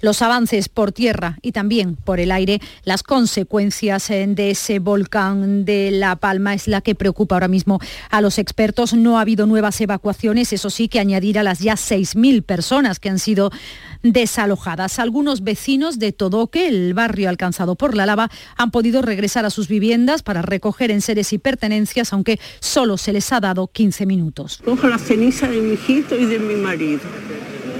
[0.00, 5.64] los avances por tierra y también por el aire, las consecuencias eh, de ese volcán
[5.64, 8.94] de La Palma es la que preocupa ahora mismo a los expertos.
[8.94, 13.08] No ha habido nuevas evacuaciones, eso sí que añadir a las ya 6.000 personas que
[13.08, 13.50] han sido
[14.04, 15.00] desalojadas.
[15.00, 19.66] Algunos vecinos de Todoque, el barrio alcanzado por la lava, han podido regresar a sus
[19.66, 24.60] viviendas para recoger enseres y pertenencias, aunque solo se les ha dado 15 minutos.
[24.64, 27.00] Cojo la ceniza de mi hijito y de mi marido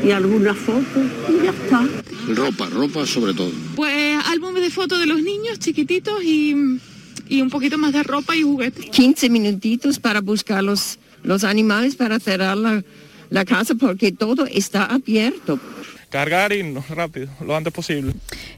[0.04, 1.86] y alguna foto y ya está.
[2.34, 3.50] Ropa, ropa sobre todo.
[3.76, 8.42] Pues álbumes de fotos de los niños chiquititos y, un poquito más de ropa y
[8.42, 8.86] juguetes.
[8.90, 12.82] 15 minutitos para buscar los, los animales para cerrar la,
[13.30, 15.58] la casa porque todo está abierto
[16.14, 18.12] cargar y rápido, lo antes posible.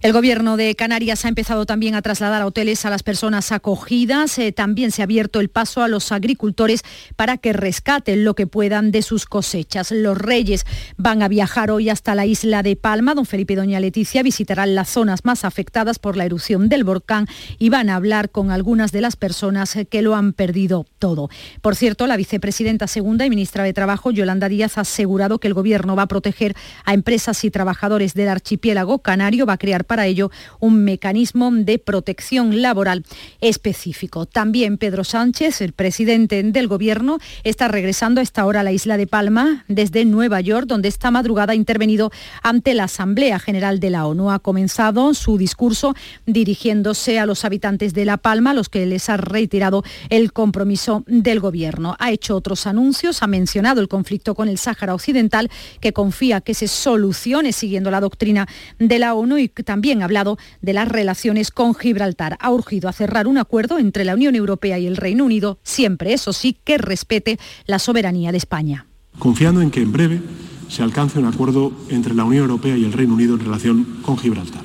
[0.07, 4.39] El gobierno de Canarias ha empezado también a trasladar a hoteles a las personas acogidas.
[4.39, 6.83] Eh, también se ha abierto el paso a los agricultores
[7.17, 9.91] para que rescaten lo que puedan de sus cosechas.
[9.91, 10.65] Los reyes
[10.97, 13.17] van a viajar hoy hasta la isla de Palma.
[13.17, 17.27] Don Felipe y Doña Leticia visitarán las zonas más afectadas por la erupción del volcán
[17.59, 21.31] y van a hablar con algunas de las personas que lo han perdido todo.
[21.63, 25.55] Por cierto, la vicepresidenta segunda y ministra de Trabajo, Yolanda Díaz, ha asegurado que el
[25.55, 29.96] gobierno va a proteger a empresas y trabajadores del archipiélago canario, va a crear para
[30.05, 30.31] ello
[30.61, 33.05] un mecanismo de protección laboral
[33.41, 34.27] específico.
[34.27, 38.99] También Pedro Sánchez, el presidente del Gobierno, está regresando a esta hora a la isla
[38.99, 42.11] de Palma desde Nueva York, donde esta madrugada ha intervenido
[42.43, 44.31] ante la Asamblea General de la ONU.
[44.31, 45.95] Ha comenzado su discurso
[46.27, 51.05] dirigiéndose a los habitantes de La Palma, a los que les ha reiterado el compromiso
[51.07, 51.97] del Gobierno.
[51.99, 56.55] Ha hecho otros anuncios, ha mencionado el conflicto con el Sáhara Occidental, que confía que
[56.55, 58.47] se solucione siguiendo la doctrina
[58.79, 62.39] de la ONU y también también ha hablado de las relaciones con Gibraltar.
[62.41, 66.15] Ha urgido a cerrar un acuerdo entre la Unión Europea y el Reino Unido, siempre,
[66.15, 68.87] eso sí, que respete la soberanía de España.
[69.19, 70.23] Confiando en que en breve
[70.71, 74.17] se alcance un acuerdo entre la Unión Europea y el Reino Unido en relación con
[74.17, 74.63] Gibraltar.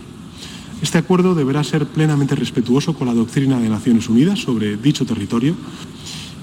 [0.82, 5.58] Este acuerdo deberá ser plenamente respetuoso con la doctrina de Naciones Unidas sobre dicho territorio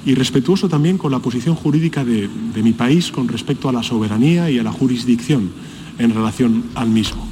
[0.05, 3.83] y respetuoso también con la posición jurídica de, de mi país con respecto a la
[3.83, 5.53] soberanía y a la jurisdicción
[5.99, 7.29] en relación al mismo.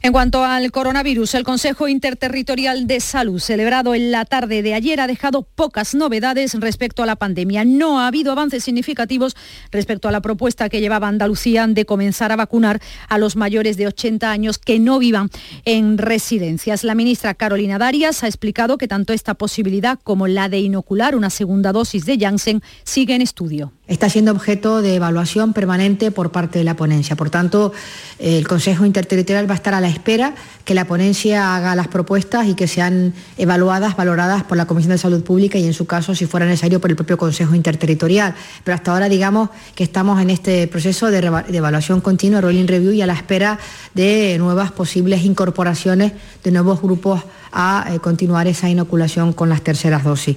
[0.00, 5.00] En cuanto al coronavirus, el Consejo Interterritorial de Salud, celebrado en la tarde de ayer,
[5.00, 7.64] ha dejado pocas novedades respecto a la pandemia.
[7.64, 9.36] No ha habido avances significativos
[9.72, 13.88] respecto a la propuesta que llevaba Andalucía de comenzar a vacunar a los mayores de
[13.88, 15.30] 80 años que no vivan
[15.64, 16.84] en residencias.
[16.84, 21.30] La ministra Carolina Darias ha explicado que tanto esta posibilidad como la de inocular una
[21.30, 26.58] segunda dosis de Janssen sigue en estudio está siendo objeto de evaluación permanente por parte
[26.58, 27.16] de la ponencia.
[27.16, 27.72] Por tanto,
[28.18, 32.46] el Consejo Interterritorial va a estar a la espera que la ponencia haga las propuestas
[32.46, 36.14] y que sean evaluadas, valoradas por la Comisión de Salud Pública y, en su caso,
[36.14, 38.34] si fuera necesario, por el propio Consejo Interterritorial.
[38.64, 43.02] Pero hasta ahora, digamos que estamos en este proceso de, evaluación continua, rolling review, y
[43.02, 43.58] a la espera
[43.94, 46.12] de nuevas posibles incorporaciones
[46.44, 47.22] de nuevos grupos
[47.52, 50.36] a eh, continuar esa inoculación con las terceras dosis.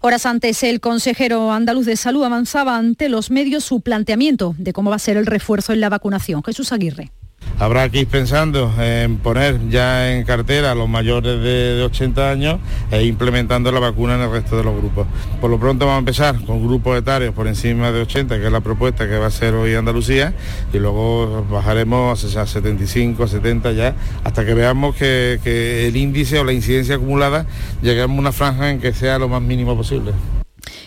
[0.00, 4.90] Horas antes, el consejero andaluz de salud avanzaba ante los medios su planteamiento de cómo
[4.90, 6.42] va a ser el refuerzo en la vacunación.
[6.42, 7.10] Jesús Aguirre.
[7.58, 12.58] Habrá que ir pensando en poner ya en cartera a los mayores de, 80 años
[12.90, 15.06] e implementando la vacuna en el resto de los grupos.
[15.40, 18.52] Por lo pronto vamos a empezar con grupos etarios por encima de 80, que es
[18.52, 20.34] la propuesta que va a ser hoy Andalucía,
[20.72, 26.44] y luego bajaremos a 75, 70 ya, hasta que veamos que, que el índice o
[26.44, 27.46] la incidencia acumulada
[27.80, 30.12] lleguemos a una franja en que sea lo más mínimo posible.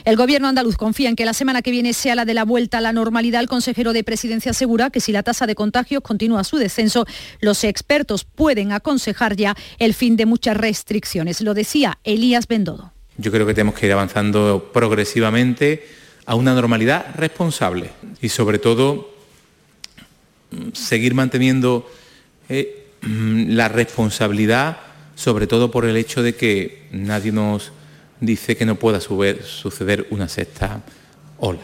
[0.04, 2.78] El gobierno andaluz confía en que la semana que viene sea la de la vuelta
[2.78, 3.42] a la normalidad.
[3.42, 7.06] El consejero de presidencia asegura que si la tasa de contagios continúa su descenso,
[7.40, 11.42] los expertos pueden aconsejar ya el fin de muchas restricciones.
[11.42, 12.92] Lo decía Elías Bendodo.
[13.18, 15.88] Yo creo que tenemos que ir avanzando progresivamente
[16.26, 19.14] a una normalidad responsable y sobre todo
[20.74, 21.90] seguir manteniendo
[22.50, 24.78] eh, la responsabilidad,
[25.16, 27.72] sobre todo por el hecho de que nadie nos
[28.20, 30.82] dice que no pueda suceder una sexta
[31.38, 31.62] ola.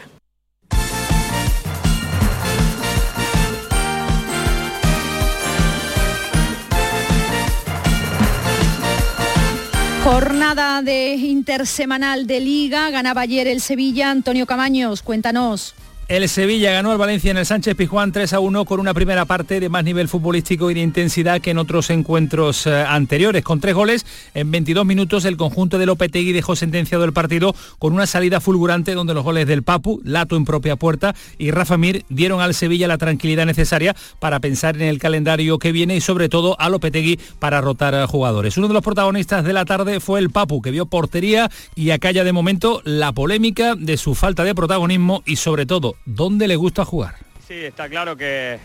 [10.04, 15.76] Jornada de intersemanal de liga, ganaba ayer el Sevilla, Antonio Camaños, cuéntanos.
[16.08, 19.24] El Sevilla ganó al Valencia en el Sánchez Pizjuán 3 a 1 con una primera
[19.24, 23.42] parte de más nivel futbolístico y de intensidad que en otros encuentros eh, anteriores.
[23.44, 27.94] Con tres goles en 22 minutos el conjunto de Lopetegui dejó sentenciado el partido con
[27.94, 32.04] una salida fulgurante donde los goles del Papu, Lato en propia puerta y Rafa Mir
[32.10, 36.28] dieron al Sevilla la tranquilidad necesaria para pensar en el calendario que viene y sobre
[36.28, 38.58] todo a Lopetegui para rotar a jugadores.
[38.58, 42.24] Uno de los protagonistas de la tarde fue el Papu que vio portería y acalla
[42.24, 46.84] de momento la polémica de su falta de protagonismo y sobre todo ¿dónde le gusta
[46.84, 47.14] jugar?
[47.46, 48.58] Sí, está claro que,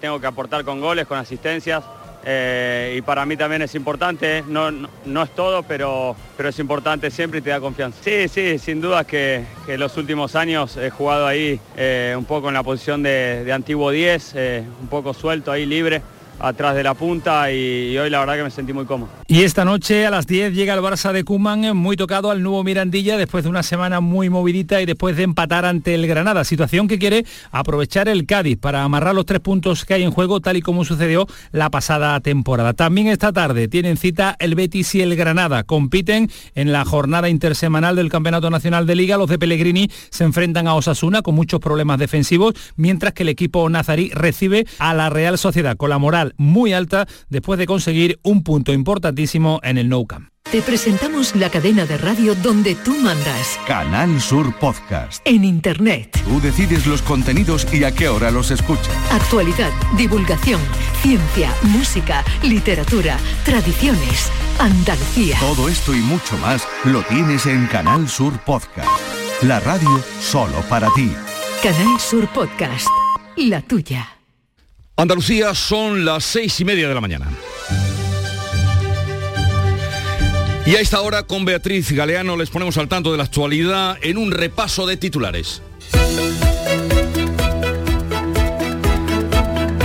[0.00, 1.84] tengo que aportar con goles, con asistencias.
[2.22, 7.10] Eh, y para mí también es importante, no, no, es todo, pero, pero es importante
[7.10, 7.98] siempre y te da confianza.
[8.02, 12.48] Sí, sí, sin duda que, que los últimos años he jugado ahí eh, un poco
[12.48, 16.02] en la posición de, antiguo 10, eh, un poco suelto ahí, libre,
[16.40, 19.10] atrás de la punta y, hoy la verdad que me sentí muy cómodo.
[19.26, 22.64] Y esta noche a las 10 llega el Barça de Cuman muy tocado al nuevo
[22.64, 26.88] Mirandilla después de una semana muy movidita y después de empatar ante el Granada, situación
[26.88, 30.56] que quiere aprovechar el Cádiz para amarrar los tres puntos que hay en juego tal
[30.56, 32.72] y como sucedió la pasada temporada.
[32.72, 35.64] También esta tarde tienen cita el Betis y el Granada.
[35.64, 39.16] Compiten en la jornada intersemanal del Campeonato Nacional de Liga.
[39.16, 43.68] Los de Pellegrini se enfrentan a Osasuna con muchos problemas defensivos, mientras que el equipo
[43.68, 48.42] nazarí recibe a la Real Sociedad con la moral muy alta después de conseguir un
[48.42, 49.20] punto importante
[49.62, 50.28] en el Nou Camp.
[50.50, 53.58] Te presentamos la cadena de radio donde tú mandas.
[53.66, 55.22] Canal Sur Podcast.
[55.24, 56.20] En Internet.
[56.24, 58.90] Tú decides los contenidos y a qué hora los escuchas.
[59.12, 60.60] Actualidad, divulgación,
[61.02, 65.36] ciencia, música, literatura, tradiciones, Andalucía.
[65.38, 68.90] Todo esto y mucho más lo tienes en Canal Sur Podcast.
[69.42, 71.12] La radio solo para ti.
[71.62, 72.88] Canal Sur Podcast.
[73.36, 74.19] La tuya.
[75.00, 77.26] Andalucía son las seis y media de la mañana.
[80.66, 84.18] Y a esta hora con Beatriz Galeano les ponemos al tanto de la actualidad en
[84.18, 85.62] un repaso de titulares.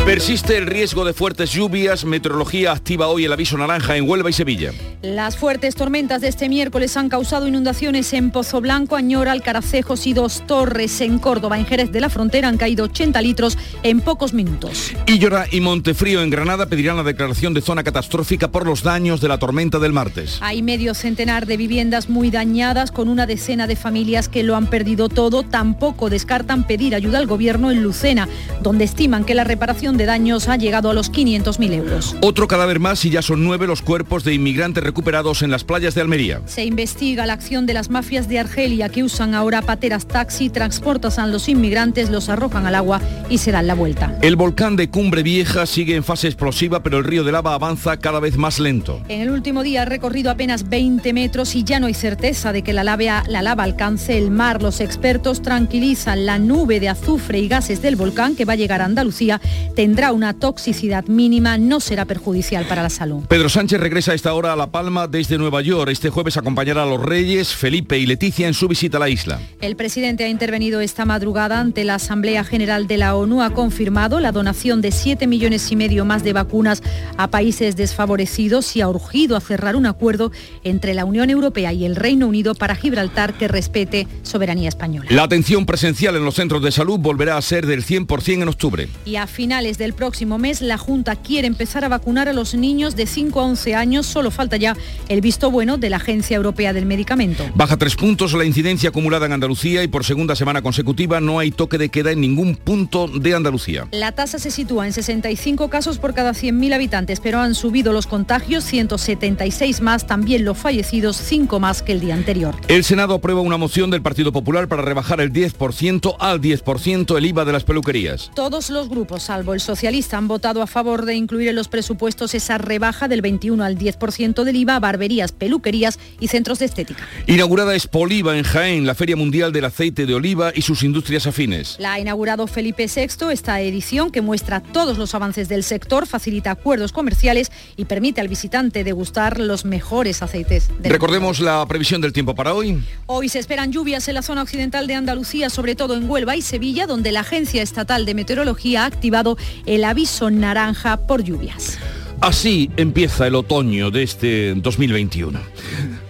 [0.06, 2.06] Persiste el riesgo de fuertes lluvias.
[2.06, 4.72] Meteorología activa hoy el aviso naranja en Huelva y Sevilla.
[5.02, 10.14] Las fuertes tormentas de este miércoles han causado inundaciones en Pozo Blanco, Añora, Alcaracejos y
[10.14, 11.02] Dos Torres.
[11.02, 14.94] En Córdoba, en Jerez de la Frontera, han caído 80 litros en pocos minutos.
[15.08, 19.28] Illora y Montefrío en Granada pedirán la declaración de zona catastrófica por los daños de
[19.28, 20.38] la tormenta del martes.
[20.42, 24.68] Hay medio centenar de viviendas muy dañadas con una decena de familias que lo han
[24.68, 25.42] perdido todo.
[25.42, 28.30] Tampoco descartan pedir ayuda al gobierno en Lucena,
[28.62, 32.16] donde estiman que la reparación de daños ha llegado a los 500.000 euros.
[32.22, 35.96] Otro cadáver más y ya son nueve los cuerpos de inmigrantes recuperados en las playas
[35.96, 36.42] de Almería.
[36.46, 40.96] Se investiga la acción de las mafias de Argelia que usan ahora pateras taxi, transportan
[41.18, 44.18] a los inmigrantes, los arrojan al agua y se dan la vuelta.
[44.22, 47.98] El volcán de Cumbre Vieja sigue en fase explosiva, pero el río de lava avanza
[47.98, 49.02] cada vez más lento.
[49.10, 52.62] En el último día ha recorrido apenas 20 metros y ya no hay certeza de
[52.64, 54.62] que la lava, la lava alcance el mar.
[54.62, 58.82] Los expertos tranquilizan la nube de azufre y gases del volcán que va a llegar
[58.82, 59.42] a Andalucía
[59.86, 63.26] tendrá una toxicidad mínima, no será perjudicial para la salud.
[63.28, 65.92] Pedro Sánchez regresa a esta hora a La Palma desde Nueva York.
[65.92, 69.40] Este jueves acompañará a los reyes Felipe y Leticia en su visita a la isla.
[69.62, 73.44] El presidente ha intervenido esta madrugada ante la Asamblea General de la ONU.
[73.44, 76.82] Ha confirmado la donación de 7 millones y medio más de vacunas
[77.18, 80.32] a países desfavorecidos y ha urgido a cerrar un acuerdo
[80.64, 85.10] entre la Unión Europea y el Reino Unido para Gibraltar que respete soberanía española.
[85.12, 88.90] La atención presencial en los centros de salud volverá a ser del 100% en octubre.
[89.06, 92.96] Y a finales del próximo mes la Junta quiere empezar a vacunar a los niños
[92.96, 94.06] de 5 a 11 años.
[94.06, 94.76] Solo falta ya
[95.08, 97.44] el visto bueno de la Agencia Europea del Medicamento.
[97.56, 101.52] Baja tres puntos la incidencia acumulada en Andalucía y por segunda semana consecutiva no hay
[101.52, 103.88] toque de queda en ningún punto de Andalucía.
[103.92, 108.08] La tasa se sitúa en 65 casos por cada 100.000 habitantes, pero han subido los
[108.08, 112.56] contagios, 176 más, también los fallecidos, 5 más que el día anterior.
[112.68, 117.26] El Senado aprueba una moción del Partido Popular para rebajar el 10% al 10% el
[117.26, 118.32] IVA de las peluquerías.
[118.36, 122.34] Todos los grupos, salvo el socialista, han votado a favor de incluir en los presupuestos
[122.34, 127.06] esa rebaja del 21 al 10% del IVA a barberías, peluquerías y centros de estética.
[127.28, 131.76] Inaugurada Expoliva en Jaén, la Feria Mundial del Aceite de Oliva y sus industrias afines.
[131.80, 136.52] La ha inaugurado Felipe VI esta edición que muestra todos los avances del sector, facilita
[136.52, 140.70] acuerdos comerciales y permite al visitante degustar los mejores aceites.
[140.80, 141.52] Del Recordemos mundo.
[141.52, 142.82] la previsión del tiempo para hoy.
[143.08, 146.42] Hoy se esperan lluvias en la zona occidental de Andalucía, sobre todo en Huelva y
[146.42, 151.78] Sevilla, donde la Agencia Estatal de Meteorología ha activado el aviso naranja por lluvias.
[152.22, 155.40] Así empieza el otoño de este 2021.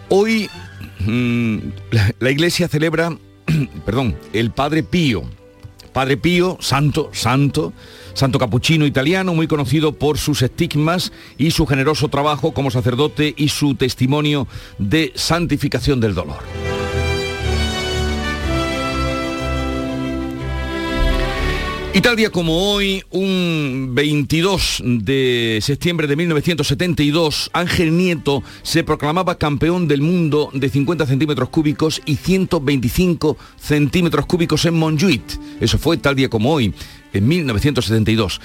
[0.09, 0.49] Hoy
[0.99, 1.57] mmm,
[1.91, 3.17] la, la, iglesia celebra,
[3.85, 5.23] perdón, el Padre Pío.
[5.93, 7.71] Padre Pío, santo, santo,
[8.13, 13.47] santo capuchino italiano, muy conocido por sus estigmas y su generoso trabajo como sacerdote y
[13.47, 14.45] su testimonio
[14.77, 16.39] de santificación del dolor.
[21.95, 29.37] Y tal día como hoy, un 22 de septiembre de 1972, Ángel Nieto se proclamaba
[29.37, 35.39] campeón del mundo de 50 centímetros cúbicos y 125 centímetros cúbicos en Montjuic.
[35.61, 36.73] Eso fue tal día como hoy,
[37.13, 38.41] en 1972.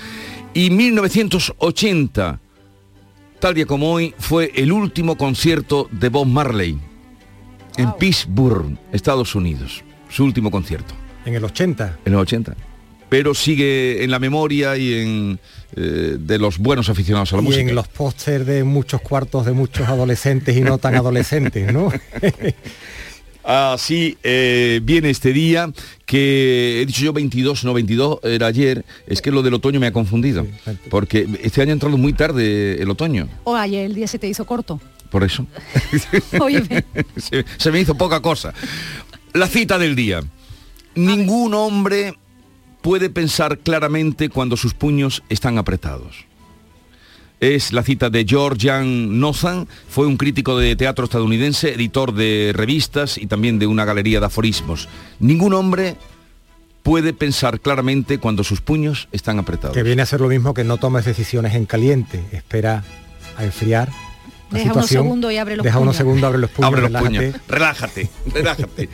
[0.54, 2.38] Y 1980,
[3.40, 6.78] tal día como hoy, fue el último concierto de Bob Marley
[7.76, 7.92] en.
[7.94, 9.82] Pittsburgh, Estados Unidos.
[10.08, 10.94] Su último concierto.
[11.24, 11.98] En el 80.
[12.04, 12.69] En el 80
[13.10, 15.40] pero sigue en la memoria y en
[15.76, 17.68] eh, de los buenos aficionados a la y música.
[17.68, 21.92] en los pósters de muchos cuartos de muchos adolescentes y no tan adolescentes, ¿no?
[23.44, 25.70] Así eh, viene este día
[26.06, 29.86] que he dicho yo 22, no 22, era ayer, es que lo del otoño me
[29.86, 30.46] ha confundido,
[30.90, 33.28] porque este año ha entrado muy tarde el otoño.
[33.44, 34.80] O ayer el día se te hizo corto.
[35.10, 35.46] Por eso.
[37.16, 38.54] Se, se me hizo poca cosa.
[39.32, 40.22] La cita del día.
[40.94, 42.14] Ningún hombre
[42.82, 46.26] puede pensar claramente cuando sus puños están apretados.
[47.40, 52.52] Es la cita de George Jan Nozan, fue un crítico de teatro estadounidense, editor de
[52.54, 54.88] revistas y también de una galería de aforismos.
[55.20, 55.96] Ningún hombre
[56.82, 59.74] puede pensar claramente cuando sus puños están apretados.
[59.74, 62.84] Que viene a ser lo mismo que no tomes decisiones en caliente, espera
[63.38, 63.88] a enfriar
[64.50, 65.96] Deja unos segundos y abre los deja unos puños.
[65.96, 67.18] segundos, abre los puños, Abre los relájate.
[67.30, 67.40] puños.
[67.48, 68.88] Relájate, relájate.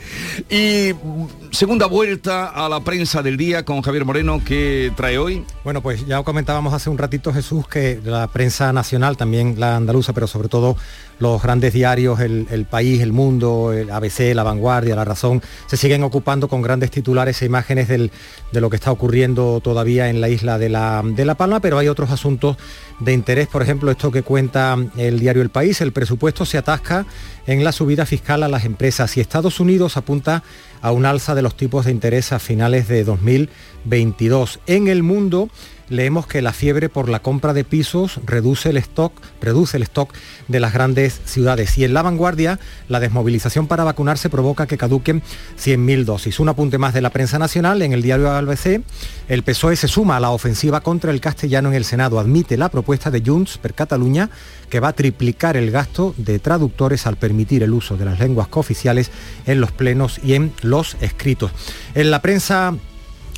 [0.49, 5.45] Y mm, segunda vuelta a la prensa del día con Javier Moreno que trae hoy.
[5.63, 10.13] Bueno, pues ya comentábamos hace un ratito, Jesús, que la prensa nacional, también la andaluza,
[10.13, 10.77] pero sobre todo
[11.19, 16.03] los grandes diarios, el, País, El Mundo, el ABC, La Vanguardia, La Razón, se siguen
[16.03, 20.57] ocupando con grandes titulares e imágenes de lo que está ocurriendo todavía en la isla
[20.57, 22.57] de la, de la Palma, pero hay otros asuntos
[22.99, 27.05] de interés, por ejemplo, esto que cuenta el diario El País, el presupuesto se atasca
[27.45, 30.43] en la subida fiscal a las empresas y Estados Unidos apunta
[30.81, 34.59] a un alza de los tipos de interés a finales de 2022.
[34.67, 35.49] En el mundo
[35.89, 40.13] leemos que la fiebre por la compra de pisos reduce el stock, reduce el stock
[40.47, 41.77] de las grandes ciudades.
[41.77, 45.21] Y en la vanguardia, la desmovilización para vacunarse provoca que caduquen
[45.61, 46.39] 100.000 dosis.
[46.39, 48.81] Un apunte más de la prensa nacional, en el diario ABC,
[49.27, 52.19] el PSOE se suma a la ofensiva contra el castellano en el Senado.
[52.19, 54.29] Admite la propuesta de Junts per Cataluña
[54.69, 58.47] que va a triplicar el gasto de traductores al permitir el uso de las lenguas
[58.47, 59.11] cooficiales
[59.45, 61.51] en los plenos y en los escritos.
[61.95, 62.75] En la prensa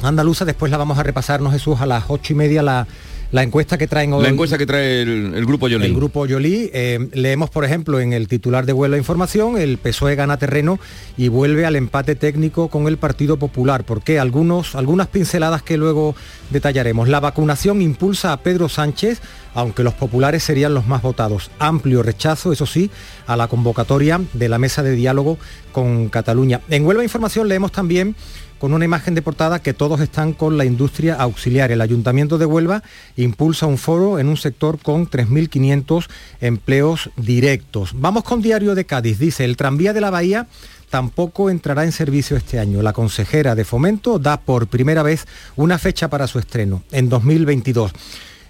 [0.03, 2.87] andaluza, después la vamos a repasarnos Jesús a las ocho y media la,
[3.31, 4.23] la encuesta que traen hoy.
[4.23, 5.85] La encuesta que trae el, el grupo Yolín.
[5.87, 6.69] El grupo Yolí.
[6.73, 10.79] eh, leemos, por ejemplo, en el titular de Huelva Información, el PSOE gana terreno
[11.17, 13.83] y vuelve al empate técnico con el Partido Popular.
[13.83, 14.19] ¿Por qué?
[14.19, 16.15] Algunos, algunas pinceladas que luego
[16.49, 17.07] detallaremos.
[17.07, 19.21] La vacunación impulsa a Pedro Sánchez,
[19.53, 21.51] aunque los populares serían los más votados.
[21.59, 22.89] Amplio rechazo, eso sí,
[23.27, 25.37] a la convocatoria de la mesa de diálogo
[25.71, 26.61] con Cataluña.
[26.69, 28.15] En Huelva Información leemos también
[28.59, 31.71] con una imagen de portada que todos están con la industria auxiliar.
[31.71, 32.83] El Ayuntamiento de Huelva
[33.15, 36.07] impulsa un foro en un sector con 3.500
[36.41, 37.91] empleos directos.
[37.95, 39.17] Vamos con Diario de Cádiz.
[39.17, 40.47] Dice, el tranvía de la Bahía
[40.89, 42.81] tampoco entrará en servicio este año.
[42.81, 47.93] La consejera de Fomento da por primera vez una fecha para su estreno, en 2022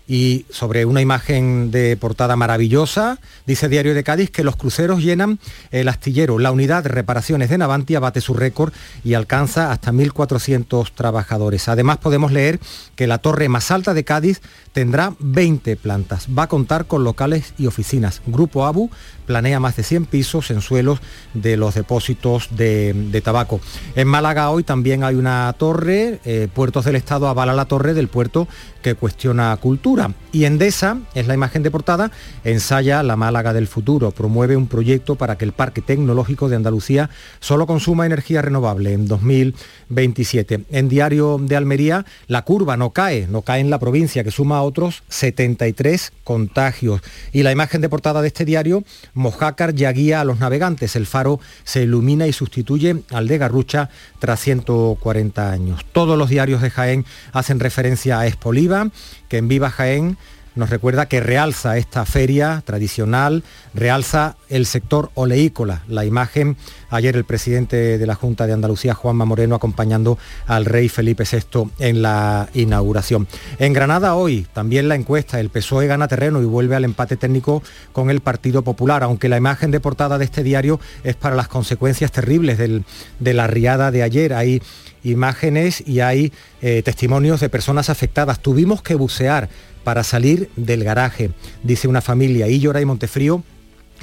[0.10, 5.38] y sobre una imagen de portada maravillosa, dice Diario de Cádiz que los cruceros llenan
[5.70, 6.40] el astillero.
[6.40, 11.70] La unidad de reparaciones de Navantia bate su récord y alcanza hasta 1.400 trabajadores.
[11.70, 12.60] Además podemos leer
[12.96, 14.42] que la torre más alta de Cádiz
[14.80, 16.30] tendrá 20 plantas.
[16.30, 18.22] Va a contar con locales y oficinas.
[18.26, 18.90] Grupo ABU
[19.26, 21.02] planea más de 100 pisos en suelos
[21.34, 23.60] de los depósitos de, tabaco.
[23.96, 28.08] En Málaga hoy también hay una torre, eh, Puertos del Estado avala la torre del
[28.08, 28.48] puerto
[28.82, 30.14] que cuestiona cultura.
[30.32, 32.12] Y Endesa, es la imagen de portada,
[32.46, 37.10] ensaya la Málaga del futuro, promueve un proyecto para que el Parque Tecnológico de Andalucía
[37.42, 40.66] solo consuma energía renovable en 2027.
[40.72, 44.62] En Diario de Almería, la curva no cae, no cae en la provincia, que suma
[44.70, 47.02] otros 73 contagios.
[47.34, 50.96] Y la imagen de portada de este diario, Mojácar ya guía a los navegantes.
[50.96, 53.90] El faro se ilumina y sustituye al de Garrucha
[54.20, 55.86] tras 140 años.
[55.92, 58.90] Todos los diarios de Jaén hacen referencia a Espoliva,
[59.28, 60.18] que en Viva Jaén
[60.56, 63.44] nos recuerda que realza esta feria tradicional,
[63.74, 65.84] realza el sector oleícola.
[65.88, 66.58] La imagen,
[66.90, 71.70] ayer el presidente de la Junta de Andalucía, Juanma Moreno, acompañando al rey Felipe VI
[71.80, 73.28] en la inauguración.
[73.60, 77.64] En Granada hoy también la encuesta, el PSOE gana terreno y vuelve al empate técnico
[77.94, 81.48] con el Partido Popular, aunque la imagen de portada de este diario es para las
[81.48, 82.84] consecuencias terribles del-
[83.20, 84.34] de la riada de ayer.
[84.34, 84.62] Hay
[85.04, 86.32] imágenes y hay
[86.62, 88.40] eh, testimonios de personas afectadas.
[88.40, 89.50] Tuvimos que bucear
[89.84, 91.32] para salir del garaje,
[91.64, 92.48] dice una familia.
[92.48, 93.44] Illora y Montefrío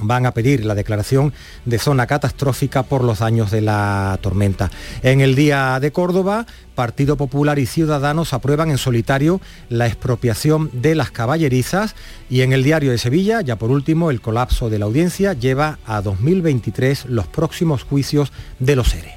[0.03, 1.32] van a pedir la declaración
[1.64, 4.70] de zona catastrófica por los daños de la tormenta.
[5.03, 10.94] En el día de Córdoba, Partido Popular y Ciudadanos aprueban en solitario la expropiación de
[10.94, 11.94] las caballerizas
[12.28, 15.78] y en el diario de Sevilla, ya por último, el colapso de la audiencia lleva
[15.86, 19.14] a 2023 los próximos juicios de los seres.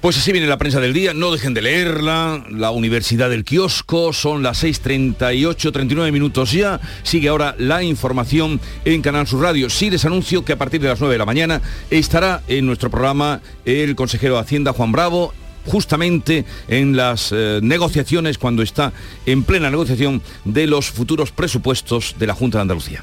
[0.00, 4.14] Pues así viene la prensa del día, no dejen de leerla, la Universidad del Kiosco,
[4.14, 9.68] son las 6.38, 39 minutos ya, sigue ahora la información en Canal Sur Radio.
[9.68, 12.88] Sí les anuncio que a partir de las 9 de la mañana estará en nuestro
[12.88, 15.34] programa el consejero de Hacienda Juan Bravo,
[15.66, 18.94] justamente en las eh, negociaciones, cuando está
[19.26, 23.02] en plena negociación de los futuros presupuestos de la Junta de Andalucía.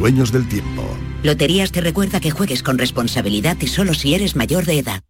[0.00, 0.82] Dueños del tiempo.
[1.22, 5.02] Loterías te recuerda que juegues con responsabilidad y solo si eres mayor de edad.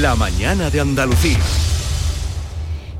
[0.00, 1.40] La mañana de Andalucía.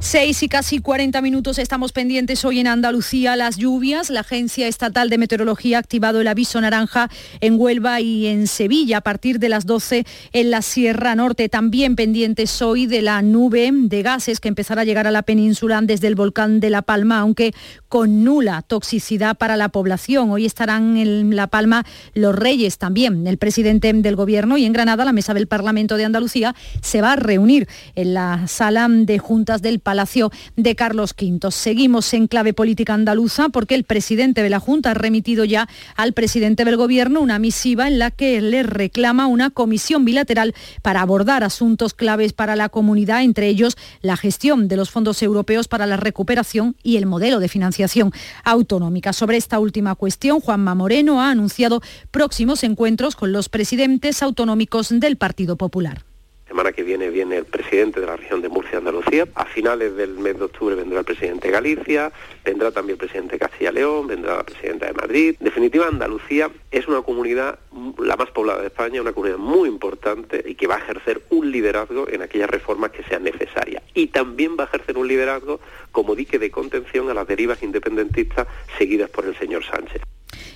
[0.02, 4.10] 6 y casi 40 minutos estamos pendientes hoy en Andalucía las lluvias.
[4.10, 7.08] La Agencia Estatal de Meteorología ha activado el aviso naranja
[7.40, 11.48] en Huelva y en Sevilla a partir de las 12 en la Sierra Norte.
[11.48, 15.80] También pendientes hoy de la nube de gases que empezará a llegar a la península
[15.80, 17.54] desde el volcán de La Palma, aunque
[17.88, 20.32] con nula toxicidad para la población.
[20.32, 23.28] Hoy estarán en La Palma los reyes también.
[23.28, 27.12] El presidente del Gobierno y en Granada la mesa del Parlamento de Andalucía se va
[27.12, 31.50] a reunir en la sala de juntas del Parlamento Palacio de Carlos V.
[31.50, 36.14] Seguimos en clave política andaluza porque el presidente de la Junta ha remitido ya al
[36.14, 41.44] presidente del Gobierno una misiva en la que le reclama una comisión bilateral para abordar
[41.44, 45.98] asuntos claves para la comunidad, entre ellos la gestión de los fondos europeos para la
[45.98, 48.12] recuperación y el modelo de financiación
[48.44, 49.12] autonómica.
[49.12, 55.18] Sobre esta última cuestión, Juanma Moreno ha anunciado próximos encuentros con los presidentes autonómicos del
[55.18, 56.11] Partido Popular
[56.52, 59.26] semana que viene viene el presidente de la región de Murcia, Andalucía.
[59.36, 62.12] A finales del mes de octubre vendrá el presidente de Galicia,
[62.44, 65.34] vendrá también el presidente de Castilla-León, vendrá la presidenta de Madrid.
[65.40, 67.58] En definitiva, Andalucía es una comunidad
[67.98, 71.50] la más poblada de España, una comunidad muy importante y que va a ejercer un
[71.50, 73.82] liderazgo en aquellas reformas que sean necesarias.
[73.94, 75.58] Y también va a ejercer un liderazgo
[75.90, 78.46] como dique de contención a las derivas independentistas
[78.76, 80.02] seguidas por el señor Sánchez.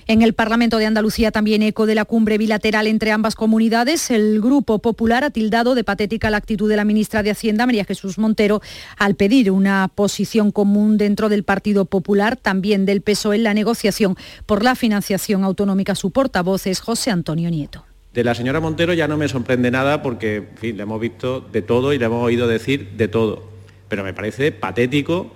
[0.07, 4.09] En el Parlamento de Andalucía también eco de la cumbre bilateral entre ambas comunidades.
[4.09, 7.85] El Grupo Popular ha tildado de patética la actitud de la ministra de Hacienda, María
[7.85, 8.61] Jesús Montero,
[8.97, 14.15] al pedir una posición común dentro del Partido Popular, también del PSOE en la negociación
[14.45, 15.95] por la financiación autonómica.
[15.95, 17.85] Su portavoz es José Antonio Nieto.
[18.13, 21.41] De la señora Montero ya no me sorprende nada porque, en fin, le hemos visto
[21.41, 23.43] de todo y le hemos oído decir de todo.
[23.89, 25.31] Pero me parece patético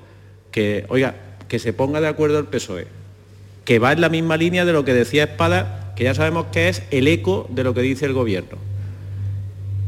[0.49, 1.15] que, oiga,
[1.47, 2.87] que se ponga de acuerdo el PSOE,
[3.72, 6.67] que va en la misma línea de lo que decía Espada, que ya sabemos que
[6.67, 8.57] es el eco de lo que dice el gobierno.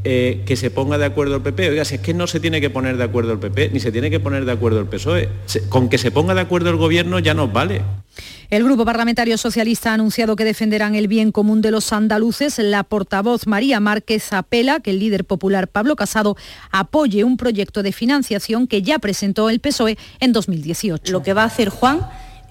[0.05, 1.71] Eh, que se ponga de acuerdo el PP.
[1.71, 3.91] Oiga, si es que no se tiene que poner de acuerdo el PP, ni se
[3.91, 5.27] tiene que poner de acuerdo el PSOE.
[5.67, 7.81] con que se ponga de acuerdo el gobierno ya nos vale.
[8.49, 12.59] El Grupo Parlamentario Socialista ha anunciado que defenderán el bien común de los andaluces.
[12.59, 16.37] La portavoz María Márquez apela que el líder popular Pablo Casado
[16.71, 21.11] apoye un proyecto de financiación que ya presentó el PSOE en 2018.
[21.11, 21.99] Lo que va a hacer Juan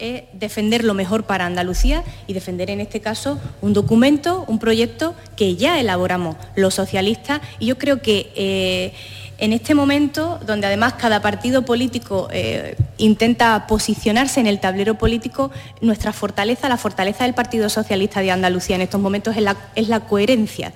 [0.02, 5.14] es defender lo mejor para Andalucía y defender en este caso un documento, un proyecto
[5.36, 8.92] que ya elaboramos los socialistas y yo creo que eh,
[9.38, 15.50] en este momento, donde además cada partido político eh, intenta posicionarse en el tablero político,
[15.80, 19.88] nuestra fortaleza, la fortaleza del Partido Socialista de Andalucía en estos momentos es la, es
[19.88, 20.72] la coherencia.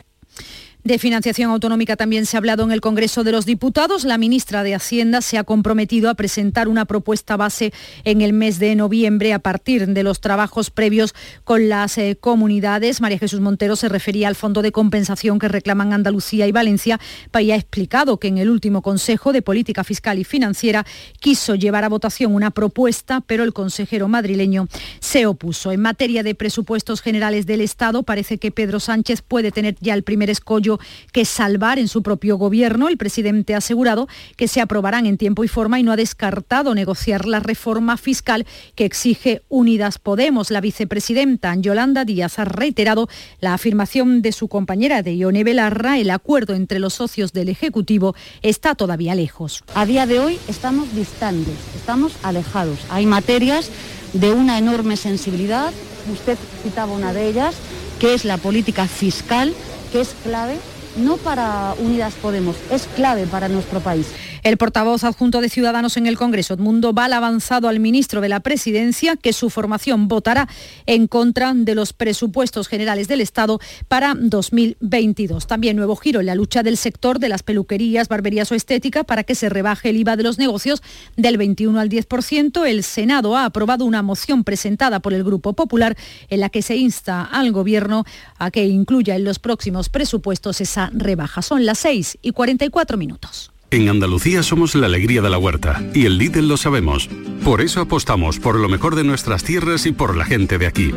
[0.87, 4.05] De financiación autonómica también se ha hablado en el Congreso de los Diputados.
[4.05, 7.73] La ministra de Hacienda se ha comprometido a presentar una propuesta base
[8.05, 11.13] en el mes de noviembre a partir de los trabajos previos
[11.43, 13.01] con las eh, comunidades.
[13.01, 17.01] María Jesús Montero se refería al fondo de compensación que reclaman Andalucía y Valencia
[17.37, 20.87] y ha explicado que en el último Consejo de Política Fiscal y Financiera
[21.19, 24.69] quiso llevar a votación una propuesta, pero el consejero madrileño
[25.01, 25.73] se opuso.
[25.73, 30.05] En materia de presupuestos generales del Estado, parece que Pedro Sánchez puede tener ya el
[30.05, 30.76] primer escollo
[31.13, 32.89] que salvar en su propio gobierno.
[32.89, 36.75] El presidente ha asegurado que se aprobarán en tiempo y forma y no ha descartado
[36.75, 40.51] negociar la reforma fiscal que exige Unidas Podemos.
[40.51, 43.09] La vicepresidenta Yolanda Díaz ha reiterado
[43.41, 45.99] la afirmación de su compañera de Ione Belarra.
[45.99, 49.65] El acuerdo entre los socios del Ejecutivo está todavía lejos.
[49.75, 52.79] A día de hoy estamos distantes, estamos alejados.
[52.91, 53.71] Hay materias
[54.13, 55.73] de una enorme sensibilidad.
[56.13, 57.57] Usted citaba una de ellas,
[57.99, 59.53] que es la política fiscal
[59.97, 60.59] que es clave
[60.97, 64.07] no para Unidas Podemos, es clave para nuestro país.
[64.43, 68.29] El portavoz adjunto de Ciudadanos en el Congreso, Edmundo Val, ha avanzado al ministro de
[68.29, 70.49] la Presidencia que su formación votará
[70.87, 75.49] en contra de los presupuestos generales del Estado para 2022.
[75.49, 79.25] También nuevo giro en la lucha del sector de las peluquerías, barberías o estética para
[79.25, 80.81] que se rebaje el IVA de los negocios
[81.17, 82.67] del 21 al 10%.
[82.67, 85.97] El Senado ha aprobado una moción presentada por el Grupo Popular
[86.29, 88.05] en la que se insta al Gobierno
[88.39, 91.43] a que incluya en los próximos presupuestos esa rebaja.
[91.43, 93.51] Son las 6 y 44 minutos.
[93.71, 97.09] En Andalucía somos la alegría de la huerta y el Lidl lo sabemos.
[97.43, 100.93] Por eso apostamos por lo mejor de nuestras tierras y por la gente de aquí.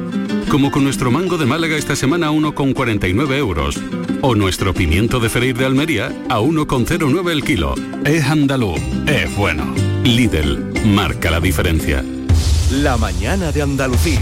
[0.50, 3.78] Como con nuestro mango de Málaga esta semana a 1,49 euros.
[4.22, 7.74] O nuestro pimiento de freír de Almería a 1,09 el kilo.
[8.06, 9.74] Es andaluz, es bueno.
[10.04, 12.04] Lidl, marca la diferencia.
[12.72, 14.22] La mañana de Andalucía.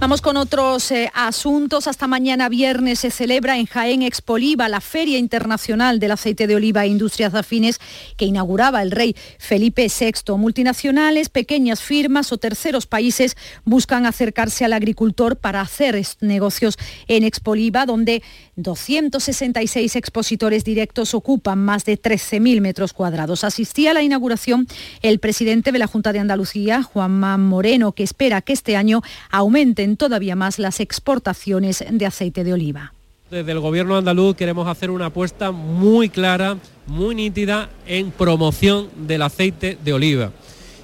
[0.00, 1.88] Vamos con otros eh, asuntos.
[1.88, 6.84] Hasta mañana viernes se celebra en Jaén Expoliva la Feria Internacional del Aceite de Oliva
[6.84, 7.80] e Industrias Afines
[8.16, 10.36] que inauguraba el rey Felipe VI.
[10.36, 16.78] Multinacionales, pequeñas firmas o terceros países buscan acercarse al agricultor para hacer negocios
[17.08, 18.22] en Expoliva, donde
[18.58, 23.44] 266 expositores directos ocupan más de 13.000 metros cuadrados.
[23.44, 24.66] Asistía a la inauguración
[25.00, 29.00] el presidente de la Junta de Andalucía, Juanma Moreno, que espera que este año
[29.30, 32.92] aumenten todavía más las exportaciones de aceite de oliva.
[33.30, 36.56] Desde el gobierno andaluz queremos hacer una apuesta muy clara,
[36.86, 40.32] muy nítida en promoción del aceite de oliva.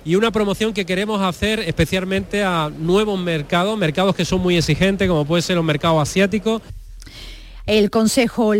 [0.04, 5.08] Y una promoción que queremos hacer especialmente a nuevos mercados, mercados que son muy exigentes,
[5.08, 6.62] como puede ser los mercados asiáticos.
[7.66, 8.52] El Consejo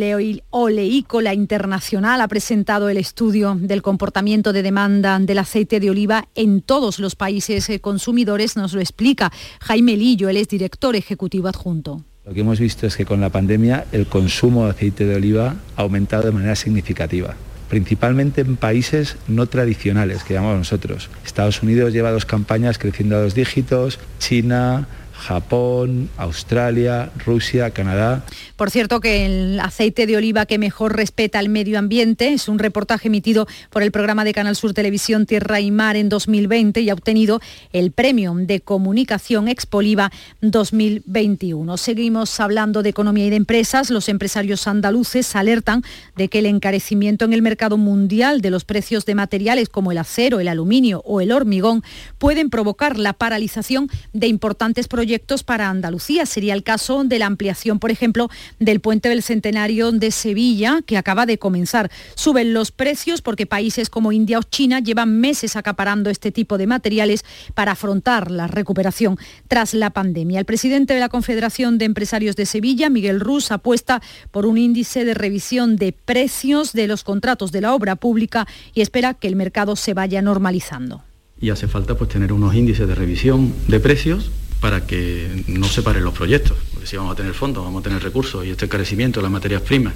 [0.48, 6.62] Oleícola Internacional ha presentado el estudio del comportamiento de demanda del aceite de oliva en
[6.62, 8.57] todos los países eh, consumidores.
[8.57, 9.30] Nos lo explica
[9.61, 12.02] Jaime Lillo, él es director ejecutivo adjunto.
[12.24, 15.55] Lo que hemos visto es que con la pandemia el consumo de aceite de oliva
[15.76, 17.36] ha aumentado de manera significativa
[17.68, 21.11] principalmente en países no tradicionales, que llamamos nosotros.
[21.24, 24.86] Estados Unidos lleva dos campañas creciendo a dos dígitos, China,
[25.25, 28.25] Japón, Australia, Rusia, Canadá.
[28.57, 32.59] Por cierto que el aceite de oliva que mejor respeta el medio ambiente es un
[32.59, 36.91] reportaje emitido por el programa de Canal Sur Televisión Tierra y Mar en 2020 y
[36.91, 37.41] ha obtenido
[37.72, 40.12] el premio de comunicación Expoliva
[40.43, 41.79] 2021.
[41.79, 43.89] Seguimos hablando de economía y de empresas.
[43.89, 45.83] Los empresarios andaluces alertan
[46.16, 49.99] de que el encarecimiento en el mercado mundial de los precios de materiales como el
[49.99, 51.83] acero, el aluminio o el hormigón
[52.18, 55.13] pueden provocar la paralización de importantes proyectos
[55.44, 56.26] para Andalucía.
[56.26, 60.96] Sería el caso de la ampliación, por ejemplo, del puente del Centenario de Sevilla, que
[60.96, 61.90] acaba de comenzar.
[62.14, 66.66] Suben los precios porque países como India o China llevan meses acaparando este tipo de
[66.66, 69.16] materiales para afrontar la recuperación
[69.48, 70.38] tras la pandemia.
[70.38, 75.04] El presidente de la Confederación de Empresarios de Sevilla, Miguel Rus, apuesta por un índice
[75.04, 79.36] de revisión de precios de los contratos de la obra pública y espera que el
[79.36, 81.02] mercado se vaya normalizando.
[81.40, 84.30] Y hace falta pues tener unos índices de revisión de precios
[84.61, 87.84] para que no se paren los proyectos, porque si vamos a tener fondos, vamos a
[87.84, 89.94] tener recursos y este encarecimiento de las materias primas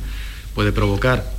[0.54, 1.30] puede provocar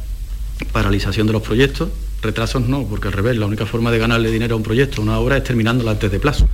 [0.72, 1.90] paralización de los proyectos,
[2.22, 5.04] retrasos no, porque al revés, la única forma de ganarle dinero a un proyecto, a
[5.04, 6.48] una obra, es terminándola antes de plazo.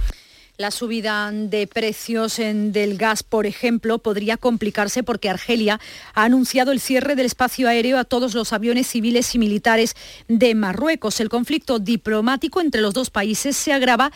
[0.57, 5.82] La subida de precios del gas, por ejemplo, podría complicarse porque Argelia
[6.13, 9.95] ha anunciado el cierre del espacio aéreo a todos los aviones civiles y militares
[10.30, 11.20] de Marruecos.
[11.20, 14.13] El conflicto diplomático entre los dos países se agrava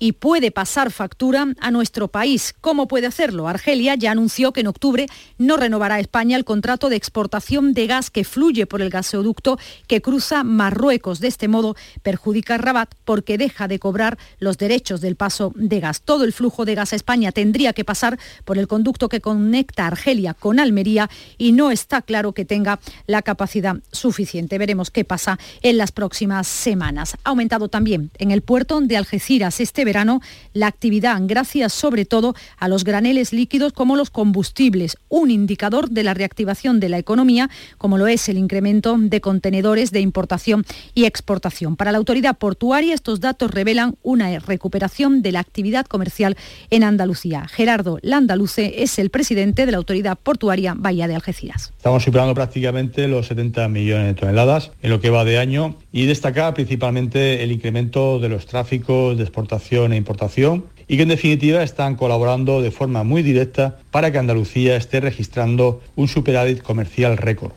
[0.00, 2.54] y puede pasar factura a nuestro país.
[2.60, 3.46] ¿Cómo puede hacerlo?
[3.46, 5.06] Argelia ya anunció que en octubre
[5.38, 9.58] no renovará a España el contrato de exportación de gas que fluye por el gasoducto
[9.86, 11.20] que cruza Marruecos.
[11.20, 16.00] De este modo perjudica Rabat porque deja de cobrar los derechos del paso de gas.
[16.00, 19.86] Todo el flujo de gas a España tendría que pasar por el conducto que conecta
[19.86, 24.56] Argelia con Almería y no está claro que tenga la capacidad suficiente.
[24.56, 27.18] Veremos qué pasa en las próximas semanas.
[27.22, 30.20] Ha aumentado también en el puerto de Algeciras este verano
[30.52, 36.04] la actividad gracias sobre todo a los graneles líquidos como los combustibles, un indicador de
[36.04, 40.64] la reactivación de la economía como lo es el incremento de contenedores de importación
[40.94, 41.74] y exportación.
[41.74, 46.36] Para la autoridad portuaria estos datos revelan una recuperación de la actividad comercial
[46.70, 47.48] en Andalucía.
[47.48, 51.72] Gerardo Landaluce es el presidente de la autoridad portuaria Bahía de Algeciras.
[51.76, 56.06] Estamos superando prácticamente los 70 millones de toneladas en lo que va de año y
[56.06, 61.62] destaca principalmente el incremento de los tráficos de exportación e importación y que en definitiva
[61.62, 67.52] están colaborando de forma muy directa para que Andalucía esté registrando un superávit comercial récord.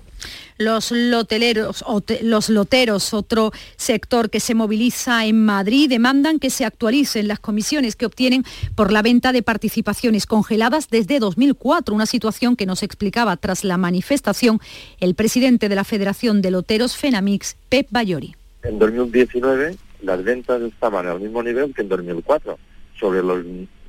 [0.58, 1.84] Los loteleros,
[2.22, 7.96] los loteros, otro sector que se moviliza en Madrid, demandan que se actualicen las comisiones
[7.96, 8.44] que obtienen
[8.76, 13.78] por la venta de participaciones congeladas desde 2004, una situación que nos explicaba tras la
[13.78, 14.60] manifestación
[15.00, 18.36] el presidente de la Federación de Loteros Fenamix, Pep Bayori.
[18.64, 22.58] En 2019 las ventas estaban al mismo nivel que en 2004,
[23.00, 23.44] sobre los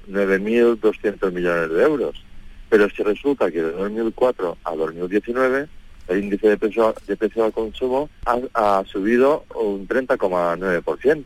[0.08, 2.24] 9.200 millones de euros.
[2.68, 5.68] Pero si resulta que de 2004 a 2019
[6.08, 11.24] el índice de precio, de precio al consumo ha, subido un 30,9%.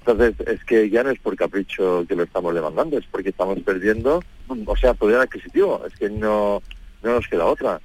[0.00, 3.58] Entonces, es que ya no es por capricho que lo estamos demandando, es porque estamos
[3.60, 6.62] perdiendo, o sea, poder adquisitivo, es que no,
[7.02, 7.80] no nos queda otra.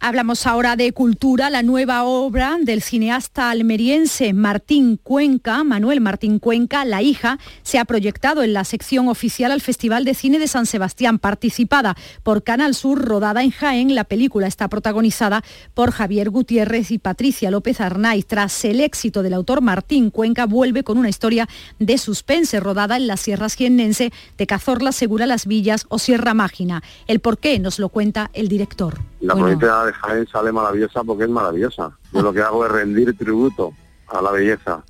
[0.00, 6.84] Hablamos ahora de cultura, la nueva obra del cineasta almeriense Martín Cuenca, Manuel Martín Cuenca,
[6.84, 10.66] La hija, se ha proyectado en la sección oficial al Festival de Cine de San
[10.66, 13.96] Sebastián, participada por Canal Sur, rodada en Jaén.
[13.96, 15.42] La película está protagonizada
[15.74, 18.24] por Javier Gutiérrez y Patricia López Arnaiz.
[18.24, 21.48] Tras el éxito del autor, Martín Cuenca vuelve con una historia
[21.80, 26.84] de suspense rodada en las sierras jiennense de Cazorla, Segura Las Villas o Sierra Mágina.
[27.08, 29.00] El por qué nos lo cuenta el director.
[29.20, 31.90] La bonita de Jaén sale maravillosa porque es maravillosa.
[32.12, 33.72] Yo lo que hago es rendir tributo
[34.08, 34.84] a la belleza.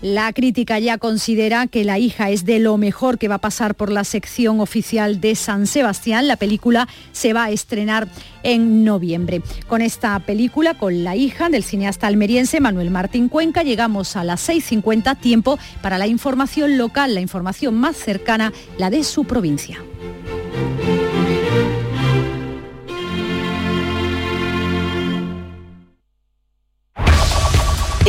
[0.00, 3.74] La crítica ya considera que La hija es de lo mejor que va a pasar
[3.74, 6.28] por la sección oficial de San Sebastián.
[6.28, 8.06] La película se va a estrenar
[8.44, 9.42] en noviembre.
[9.66, 14.48] Con esta película, con La hija del cineasta almeriense Manuel Martín Cuenca, llegamos a las
[14.48, 19.78] 6.50, tiempo para la información local, la información más cercana, la de su provincia.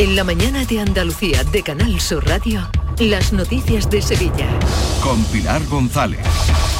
[0.00, 2.66] En la mañana de Andalucía de Canal Sur Radio,
[2.98, 4.48] las noticias de Sevilla.
[5.02, 6.20] Con Pilar González.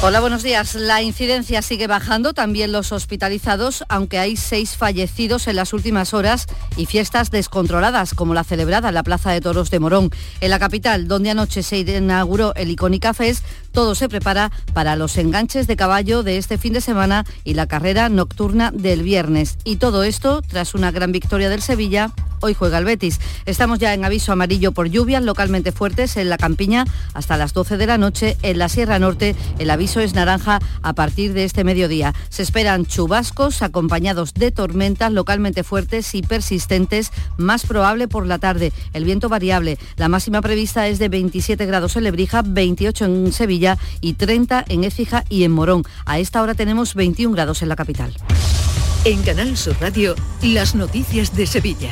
[0.00, 0.74] Hola, buenos días.
[0.74, 6.46] La incidencia sigue bajando, también los hospitalizados, aunque hay seis fallecidos en las últimas horas
[6.78, 10.08] y fiestas descontroladas, como la celebrada en la Plaza de Toros de Morón.
[10.40, 15.18] En la capital, donde anoche se inauguró el Icónica Fest, todo se prepara para los
[15.18, 19.58] enganches de caballo de este fin de semana y la carrera nocturna del viernes.
[19.64, 23.09] Y todo esto tras una gran victoria del Sevilla Hoy juega el Betis.
[23.46, 26.84] Estamos ya en aviso amarillo por lluvias localmente fuertes en la campiña
[27.14, 28.36] hasta las 12 de la noche.
[28.42, 32.14] En la Sierra Norte el aviso es naranja a partir de este mediodía.
[32.28, 38.72] Se esperan chubascos acompañados de tormentas localmente fuertes y persistentes, más probable por la tarde.
[38.92, 39.78] El viento variable.
[39.96, 44.84] La máxima prevista es de 27 grados en Lebrija, 28 en Sevilla y 30 en
[44.84, 45.84] Écija y en Morón.
[46.06, 48.14] A esta hora tenemos 21 grados en la capital.
[49.04, 51.90] En Canal Sur Radio, las noticias de Sevilla.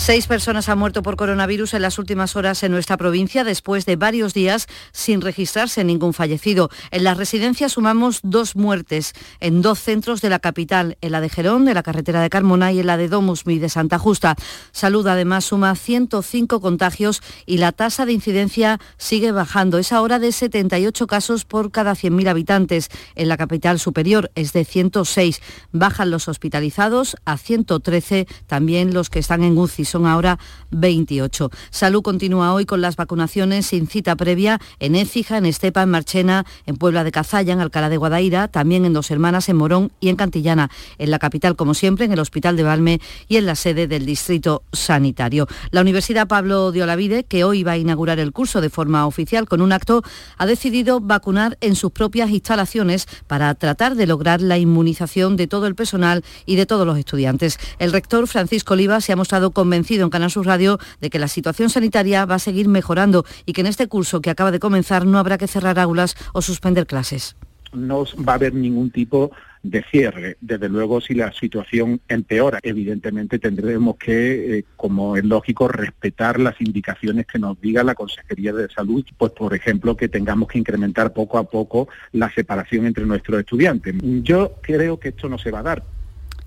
[0.00, 3.96] Seis personas han muerto por coronavirus en las últimas horas en nuestra provincia después de
[3.96, 6.70] varios días sin registrarse ningún fallecido.
[6.92, 11.28] En las residencias sumamos dos muertes en dos centros de la capital, en la de
[11.28, 14.36] Gerón, de la carretera de Carmona y en la de Domusmi de Santa Justa.
[14.70, 19.78] Salud además suma 105 contagios y la tasa de incidencia sigue bajando.
[19.78, 22.88] Es ahora de 78 casos por cada 100.000 habitantes.
[23.16, 25.42] En la capital superior es de 106.
[25.72, 30.38] Bajan los hospitalizados a 113, también los que están en UCI son ahora
[30.70, 31.50] 28.
[31.70, 36.44] Salud continúa hoy con las vacunaciones sin cita previa en Écija, en Estepa, en Marchena,
[36.66, 40.08] en Puebla de Cazalla, en Alcalá de Guadaira, también en Dos Hermanas, en Morón y
[40.08, 40.70] en Cantillana.
[40.98, 44.06] En la capital, como siempre, en el Hospital de Valme y en la sede del
[44.06, 45.46] Distrito Sanitario.
[45.70, 49.48] La Universidad Pablo de Olavide, que hoy va a inaugurar el curso de forma oficial
[49.48, 50.02] con un acto,
[50.36, 55.66] ha decidido vacunar en sus propias instalaciones para tratar de lograr la inmunización de todo
[55.66, 57.58] el personal y de todos los estudiantes.
[57.78, 61.20] El rector Francisco Oliva se ha mostrado convencido convencido en Canal Sur Radio de que
[61.20, 64.58] la situación sanitaria va a seguir mejorando y que en este curso que acaba de
[64.58, 67.36] comenzar no habrá que cerrar aulas o suspender clases.
[67.72, 69.30] No va a haber ningún tipo
[69.62, 70.36] de cierre.
[70.40, 76.60] Desde luego, si la situación empeora, evidentemente tendremos que, eh, como es lógico, respetar las
[76.60, 81.12] indicaciones que nos diga la Consejería de Salud, pues por ejemplo, que tengamos que incrementar
[81.12, 83.94] poco a poco la separación entre nuestros estudiantes.
[84.02, 85.84] Yo creo que esto no se va a dar,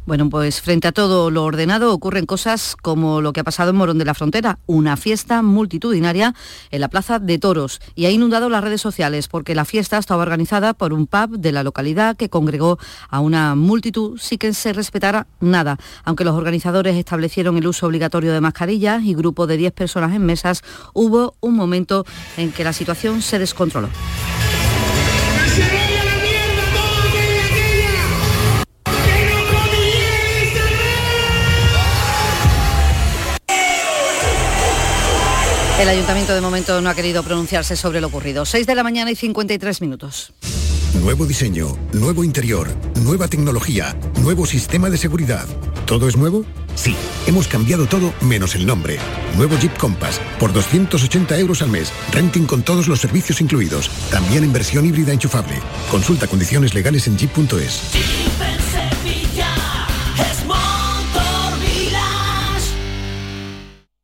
[0.06, 3.76] bueno, pues frente a todo lo ordenado ocurren cosas como lo que ha pasado en
[3.76, 6.34] Morón de la Frontera, una fiesta multitudinaria
[6.72, 10.24] en la Plaza de Toros y ha inundado las redes sociales porque la fiesta estaba
[10.24, 12.80] organizada por un pub de la localidad que congregó
[13.10, 15.78] a una multitud sin que se respetara nada.
[16.04, 20.26] Aunque los organizadores establecieron el uso obligatorio de mascarillas y grupo de 10 personas en
[20.26, 22.06] mesas, hubo un momento
[22.38, 23.90] en que la situación se descontroló.
[35.82, 38.46] El ayuntamiento de momento no ha querido pronunciarse sobre lo ocurrido.
[38.46, 40.32] 6 de la mañana y 53 minutos.
[41.02, 42.68] Nuevo diseño, nuevo interior,
[43.02, 45.48] nueva tecnología, nuevo sistema de seguridad.
[45.88, 46.46] ¿Todo es nuevo?
[46.76, 49.00] Sí, hemos cambiado todo menos el nombre.
[49.36, 51.92] Nuevo Jeep Compass, por 280 euros al mes.
[52.12, 53.90] Renting con todos los servicios incluidos.
[54.12, 55.56] También en versión híbrida enchufable.
[55.90, 57.82] Consulta condiciones legales en jeep.es.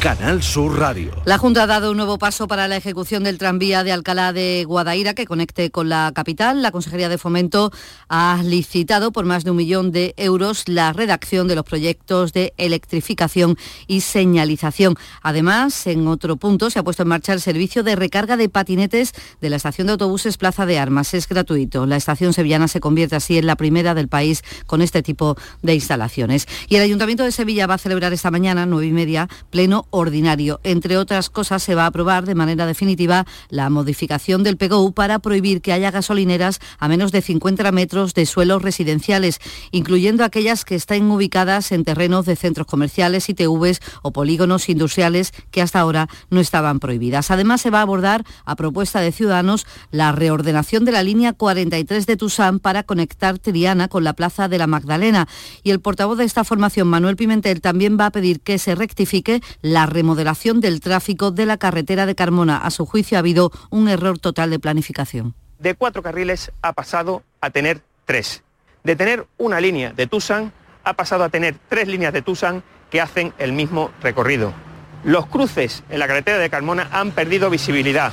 [0.00, 1.10] Canal Sur Radio.
[1.24, 4.64] La Junta ha dado un nuevo paso para la ejecución del tranvía de Alcalá de
[4.64, 6.62] Guadaira que conecte con la capital.
[6.62, 7.72] La Consejería de Fomento
[8.08, 12.54] ha licitado por más de un millón de euros la redacción de los proyectos de
[12.58, 13.56] electrificación
[13.88, 14.94] y señalización.
[15.20, 19.14] Además, en otro punto se ha puesto en marcha el servicio de recarga de patinetes
[19.40, 21.12] de la estación de autobuses Plaza de Armas.
[21.12, 21.86] Es gratuito.
[21.86, 25.74] La estación sevillana se convierte así en la primera del país con este tipo de
[25.74, 26.46] instalaciones.
[26.68, 30.60] Y el Ayuntamiento de Sevilla va a celebrar esta mañana, nueve y media, pleno ordinario.
[30.62, 35.18] Entre otras cosas, se va a aprobar de manera definitiva la modificación del PGU para
[35.18, 40.74] prohibir que haya gasolineras a menos de 50 metros de suelos residenciales, incluyendo aquellas que
[40.74, 46.40] estén ubicadas en terrenos de centros comerciales, ITVs o polígonos industriales que hasta ahora no
[46.40, 47.30] estaban prohibidas.
[47.30, 52.06] Además, se va a abordar, a propuesta de Ciudadanos, la reordenación de la línea 43
[52.06, 55.28] de Tusán para conectar Triana con la Plaza de la Magdalena.
[55.62, 59.40] Y el portavoz de esta formación, Manuel Pimentel, también va a pedir que se rectifique
[59.62, 62.58] la remodelación del tráfico de la carretera de Carmona.
[62.58, 65.34] A su juicio ha habido un error total de planificación.
[65.58, 68.42] De cuatro carriles ha pasado a tener tres.
[68.84, 70.52] De tener una línea de Tusan
[70.84, 74.52] ha pasado a tener tres líneas de Tusan que hacen el mismo recorrido.
[75.04, 78.12] Los cruces en la carretera de Carmona han perdido visibilidad.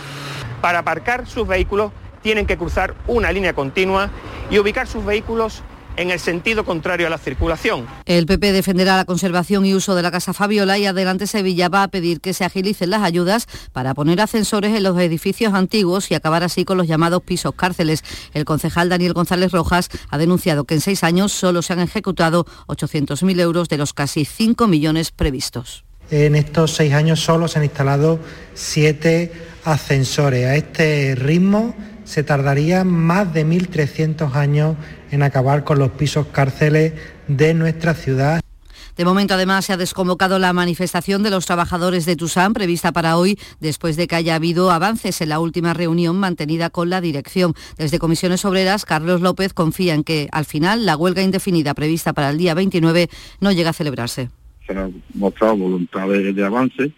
[0.61, 1.91] Para aparcar sus vehículos
[2.22, 4.09] tienen que cruzar una línea continua
[4.49, 5.63] y ubicar sus vehículos
[5.97, 7.87] en el sentido contrario a la circulación.
[8.05, 11.83] El PP defenderá la conservación y uso de la Casa Fabiola y Adelante Sevilla va
[11.83, 16.15] a pedir que se agilicen las ayudas para poner ascensores en los edificios antiguos y
[16.15, 18.03] acabar así con los llamados pisos cárceles.
[18.33, 22.45] El concejal Daniel González Rojas ha denunciado que en seis años solo se han ejecutado
[22.67, 25.85] 800.000 euros de los casi 5 millones previstos.
[26.11, 28.19] En estos seis años solo se han instalado
[28.53, 29.31] siete
[29.63, 30.45] ascensores.
[30.45, 31.73] A este ritmo
[32.06, 34.78] se tardaría más de 1.300 años
[35.12, 36.93] en acabar con los pisos cárceles
[37.28, 38.41] de nuestra ciudad.
[38.95, 43.18] De momento, además, se ha desconvocado la manifestación de los trabajadores de Tusán prevista para
[43.18, 47.53] hoy, después de que haya habido avances en la última reunión mantenida con la dirección.
[47.78, 52.30] Desde Comisiones Obreras, Carlos López confía en que, al final, la huelga indefinida prevista para
[52.30, 53.10] el día 29
[53.41, 54.30] no llega a celebrarse.
[54.66, 56.93] Se han mostrado voluntad de, de avance,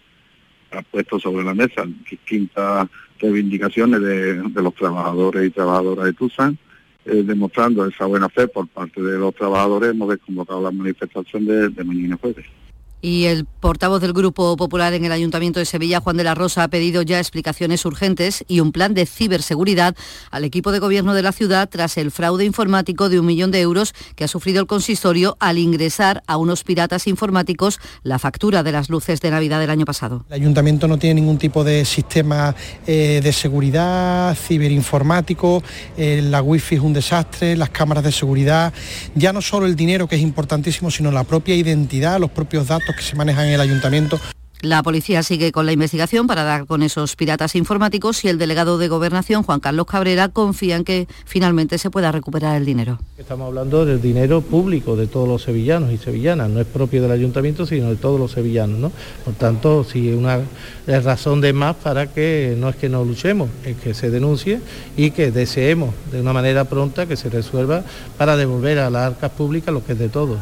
[0.70, 2.86] ha puesto sobre la mesa distintas
[3.18, 6.58] reivindicaciones de, de los trabajadores y trabajadoras de Tusan,
[7.04, 11.84] eh, demostrando esa buena fe por parte de los trabajadores, hemos desconvocado la manifestación de
[11.84, 12.46] mañana jueves.
[13.00, 16.64] Y el portavoz del Grupo Popular en el Ayuntamiento de Sevilla, Juan de la Rosa,
[16.64, 19.94] ha pedido ya explicaciones urgentes y un plan de ciberseguridad
[20.30, 23.60] al equipo de gobierno de la ciudad tras el fraude informático de un millón de
[23.60, 28.72] euros que ha sufrido el consistorio al ingresar a unos piratas informáticos la factura de
[28.72, 30.24] las luces de Navidad del año pasado.
[30.28, 32.54] El ayuntamiento no tiene ningún tipo de sistema
[32.86, 35.62] eh, de seguridad, ciberinformático,
[35.96, 38.72] eh, la wifi es un desastre, las cámaras de seguridad,
[39.14, 42.87] ya no solo el dinero que es importantísimo, sino la propia identidad, los propios datos
[42.94, 44.20] que se manejan en el ayuntamiento.
[44.60, 48.76] La policía sigue con la investigación para dar con esos piratas informáticos y el delegado
[48.76, 52.98] de Gobernación, Juan Carlos Cabrera, confía en que finalmente se pueda recuperar el dinero.
[53.16, 57.12] Estamos hablando del dinero público de todos los sevillanos y sevillanas, no es propio del
[57.12, 58.80] ayuntamiento, sino de todos los sevillanos.
[58.80, 58.92] ¿no?
[59.24, 60.40] Por tanto, sí, una
[60.88, 64.60] razón de más para que no es que no luchemos, es que se denuncie
[64.96, 67.84] y que deseemos de una manera pronta que se resuelva
[68.16, 70.40] para devolver a las arcas públicas lo que es de todos.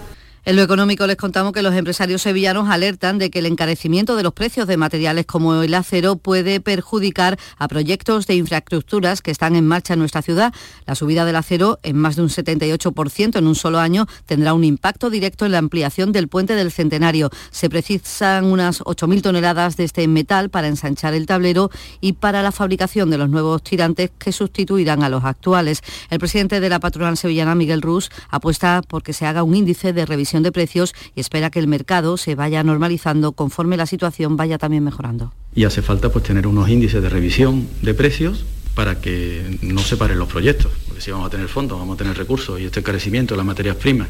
[0.48, 4.22] En lo económico les contamos que los empresarios sevillanos alertan de que el encarecimiento de
[4.22, 9.56] los precios de materiales como el acero puede perjudicar a proyectos de infraestructuras que están
[9.56, 10.54] en marcha en nuestra ciudad.
[10.86, 14.62] La subida del acero en más de un 78% en un solo año tendrá un
[14.62, 17.30] impacto directo en la ampliación del puente del Centenario.
[17.50, 22.52] Se precisan unas 8.000 toneladas de este metal para ensanchar el tablero y para la
[22.52, 25.82] fabricación de los nuevos tirantes que sustituirán a los actuales.
[26.08, 29.92] El presidente de la patronal sevillana, Miguel Rus, apuesta por que se haga un índice
[29.92, 34.36] de revisión de precios y espera que el mercado se vaya normalizando conforme la situación
[34.36, 35.32] vaya también mejorando.
[35.54, 39.96] Y hace falta pues tener unos índices de revisión de precios para que no se
[39.96, 42.80] paren los proyectos, porque si vamos a tener fondos, vamos a tener recursos y este
[42.80, 44.08] encarecimiento de las materias primas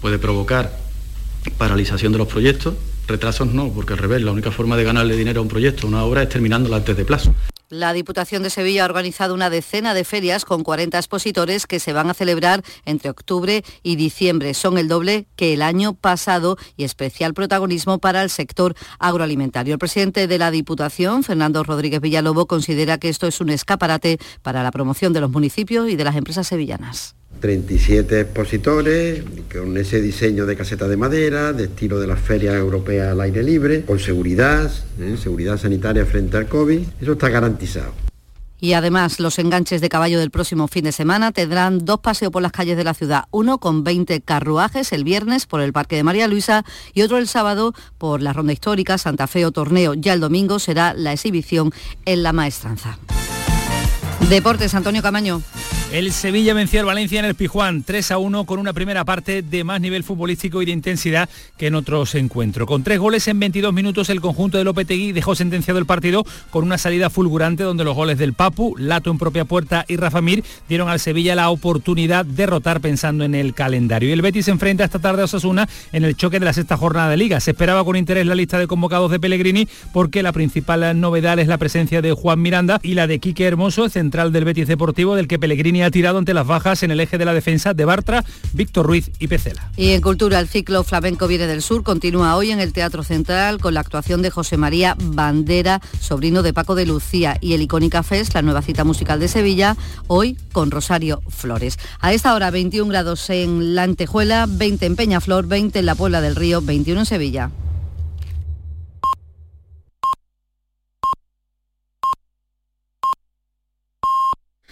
[0.00, 0.78] puede provocar
[1.58, 2.74] paralización de los proyectos
[3.06, 5.90] Retrasos no, porque al revés, la única forma de ganarle dinero a un proyecto, a
[5.90, 7.34] una obra, es terminándola antes de plazo.
[7.72, 11.94] La Diputación de Sevilla ha organizado una decena de ferias con 40 expositores que se
[11.94, 14.52] van a celebrar entre octubre y diciembre.
[14.52, 19.72] Son el doble que el año pasado y especial protagonismo para el sector agroalimentario.
[19.72, 24.62] El presidente de la Diputación, Fernando Rodríguez Villalobo, considera que esto es un escaparate para
[24.62, 27.14] la promoción de los municipios y de las empresas sevillanas.
[27.42, 33.10] 37 expositores con ese diseño de caseta de madera, de estilo de las ferias europeas
[33.10, 35.16] al aire libre, con seguridad, ¿eh?
[35.20, 36.80] seguridad sanitaria frente al COVID.
[37.00, 37.92] Eso está garantizado.
[38.60, 42.42] Y además, los enganches de caballo del próximo fin de semana tendrán dos paseos por
[42.42, 46.04] las calles de la ciudad, uno con 20 carruajes el viernes por el Parque de
[46.04, 46.64] María Luisa
[46.94, 49.94] y otro el sábado por la Ronda Histórica, Santa Fe o Torneo.
[49.94, 51.72] Ya el domingo será la exhibición
[52.04, 53.00] en la Maestranza.
[54.28, 55.42] Deportes, Antonio Camaño.
[55.92, 59.42] El Sevilla venció al Valencia en el Pijuán 3 a 1 con una primera parte
[59.42, 61.28] de más nivel futbolístico y de intensidad
[61.58, 62.66] que en otros encuentros.
[62.66, 66.64] Con tres goles en 22 minutos el conjunto de Lopetegui dejó sentenciado el partido con
[66.64, 70.42] una salida fulgurante donde los goles del Papu, Lato en propia puerta y Rafa Mir
[70.66, 74.08] dieron al Sevilla la oportunidad de rotar pensando en el calendario.
[74.08, 76.78] Y el Betis se enfrenta esta tarde a Osasuna en el choque de la sexta
[76.78, 77.38] jornada de liga.
[77.38, 81.48] Se esperaba con interés la lista de convocados de Pellegrini porque la principal novedad es
[81.48, 85.28] la presencia de Juan Miranda y la de Quique Hermoso, central del Betis Deportivo del
[85.28, 88.24] que Pellegrini ha tirado ante las bajas en el eje de la defensa de Bartra,
[88.52, 89.70] Víctor Ruiz y Pecela.
[89.76, 93.58] Y en cultura, el ciclo flamenco viene del sur, continúa hoy en el Teatro Central
[93.58, 98.02] con la actuación de José María Bandera, sobrino de Paco de Lucía, y el Icónica
[98.02, 99.76] Fest, la nueva cita musical de Sevilla,
[100.06, 101.78] hoy con Rosario Flores.
[102.00, 106.20] A esta hora 21 grados en La Antejuela, 20 en Peñaflor, 20 en la Puebla
[106.20, 107.50] del Río, 21 en Sevilla.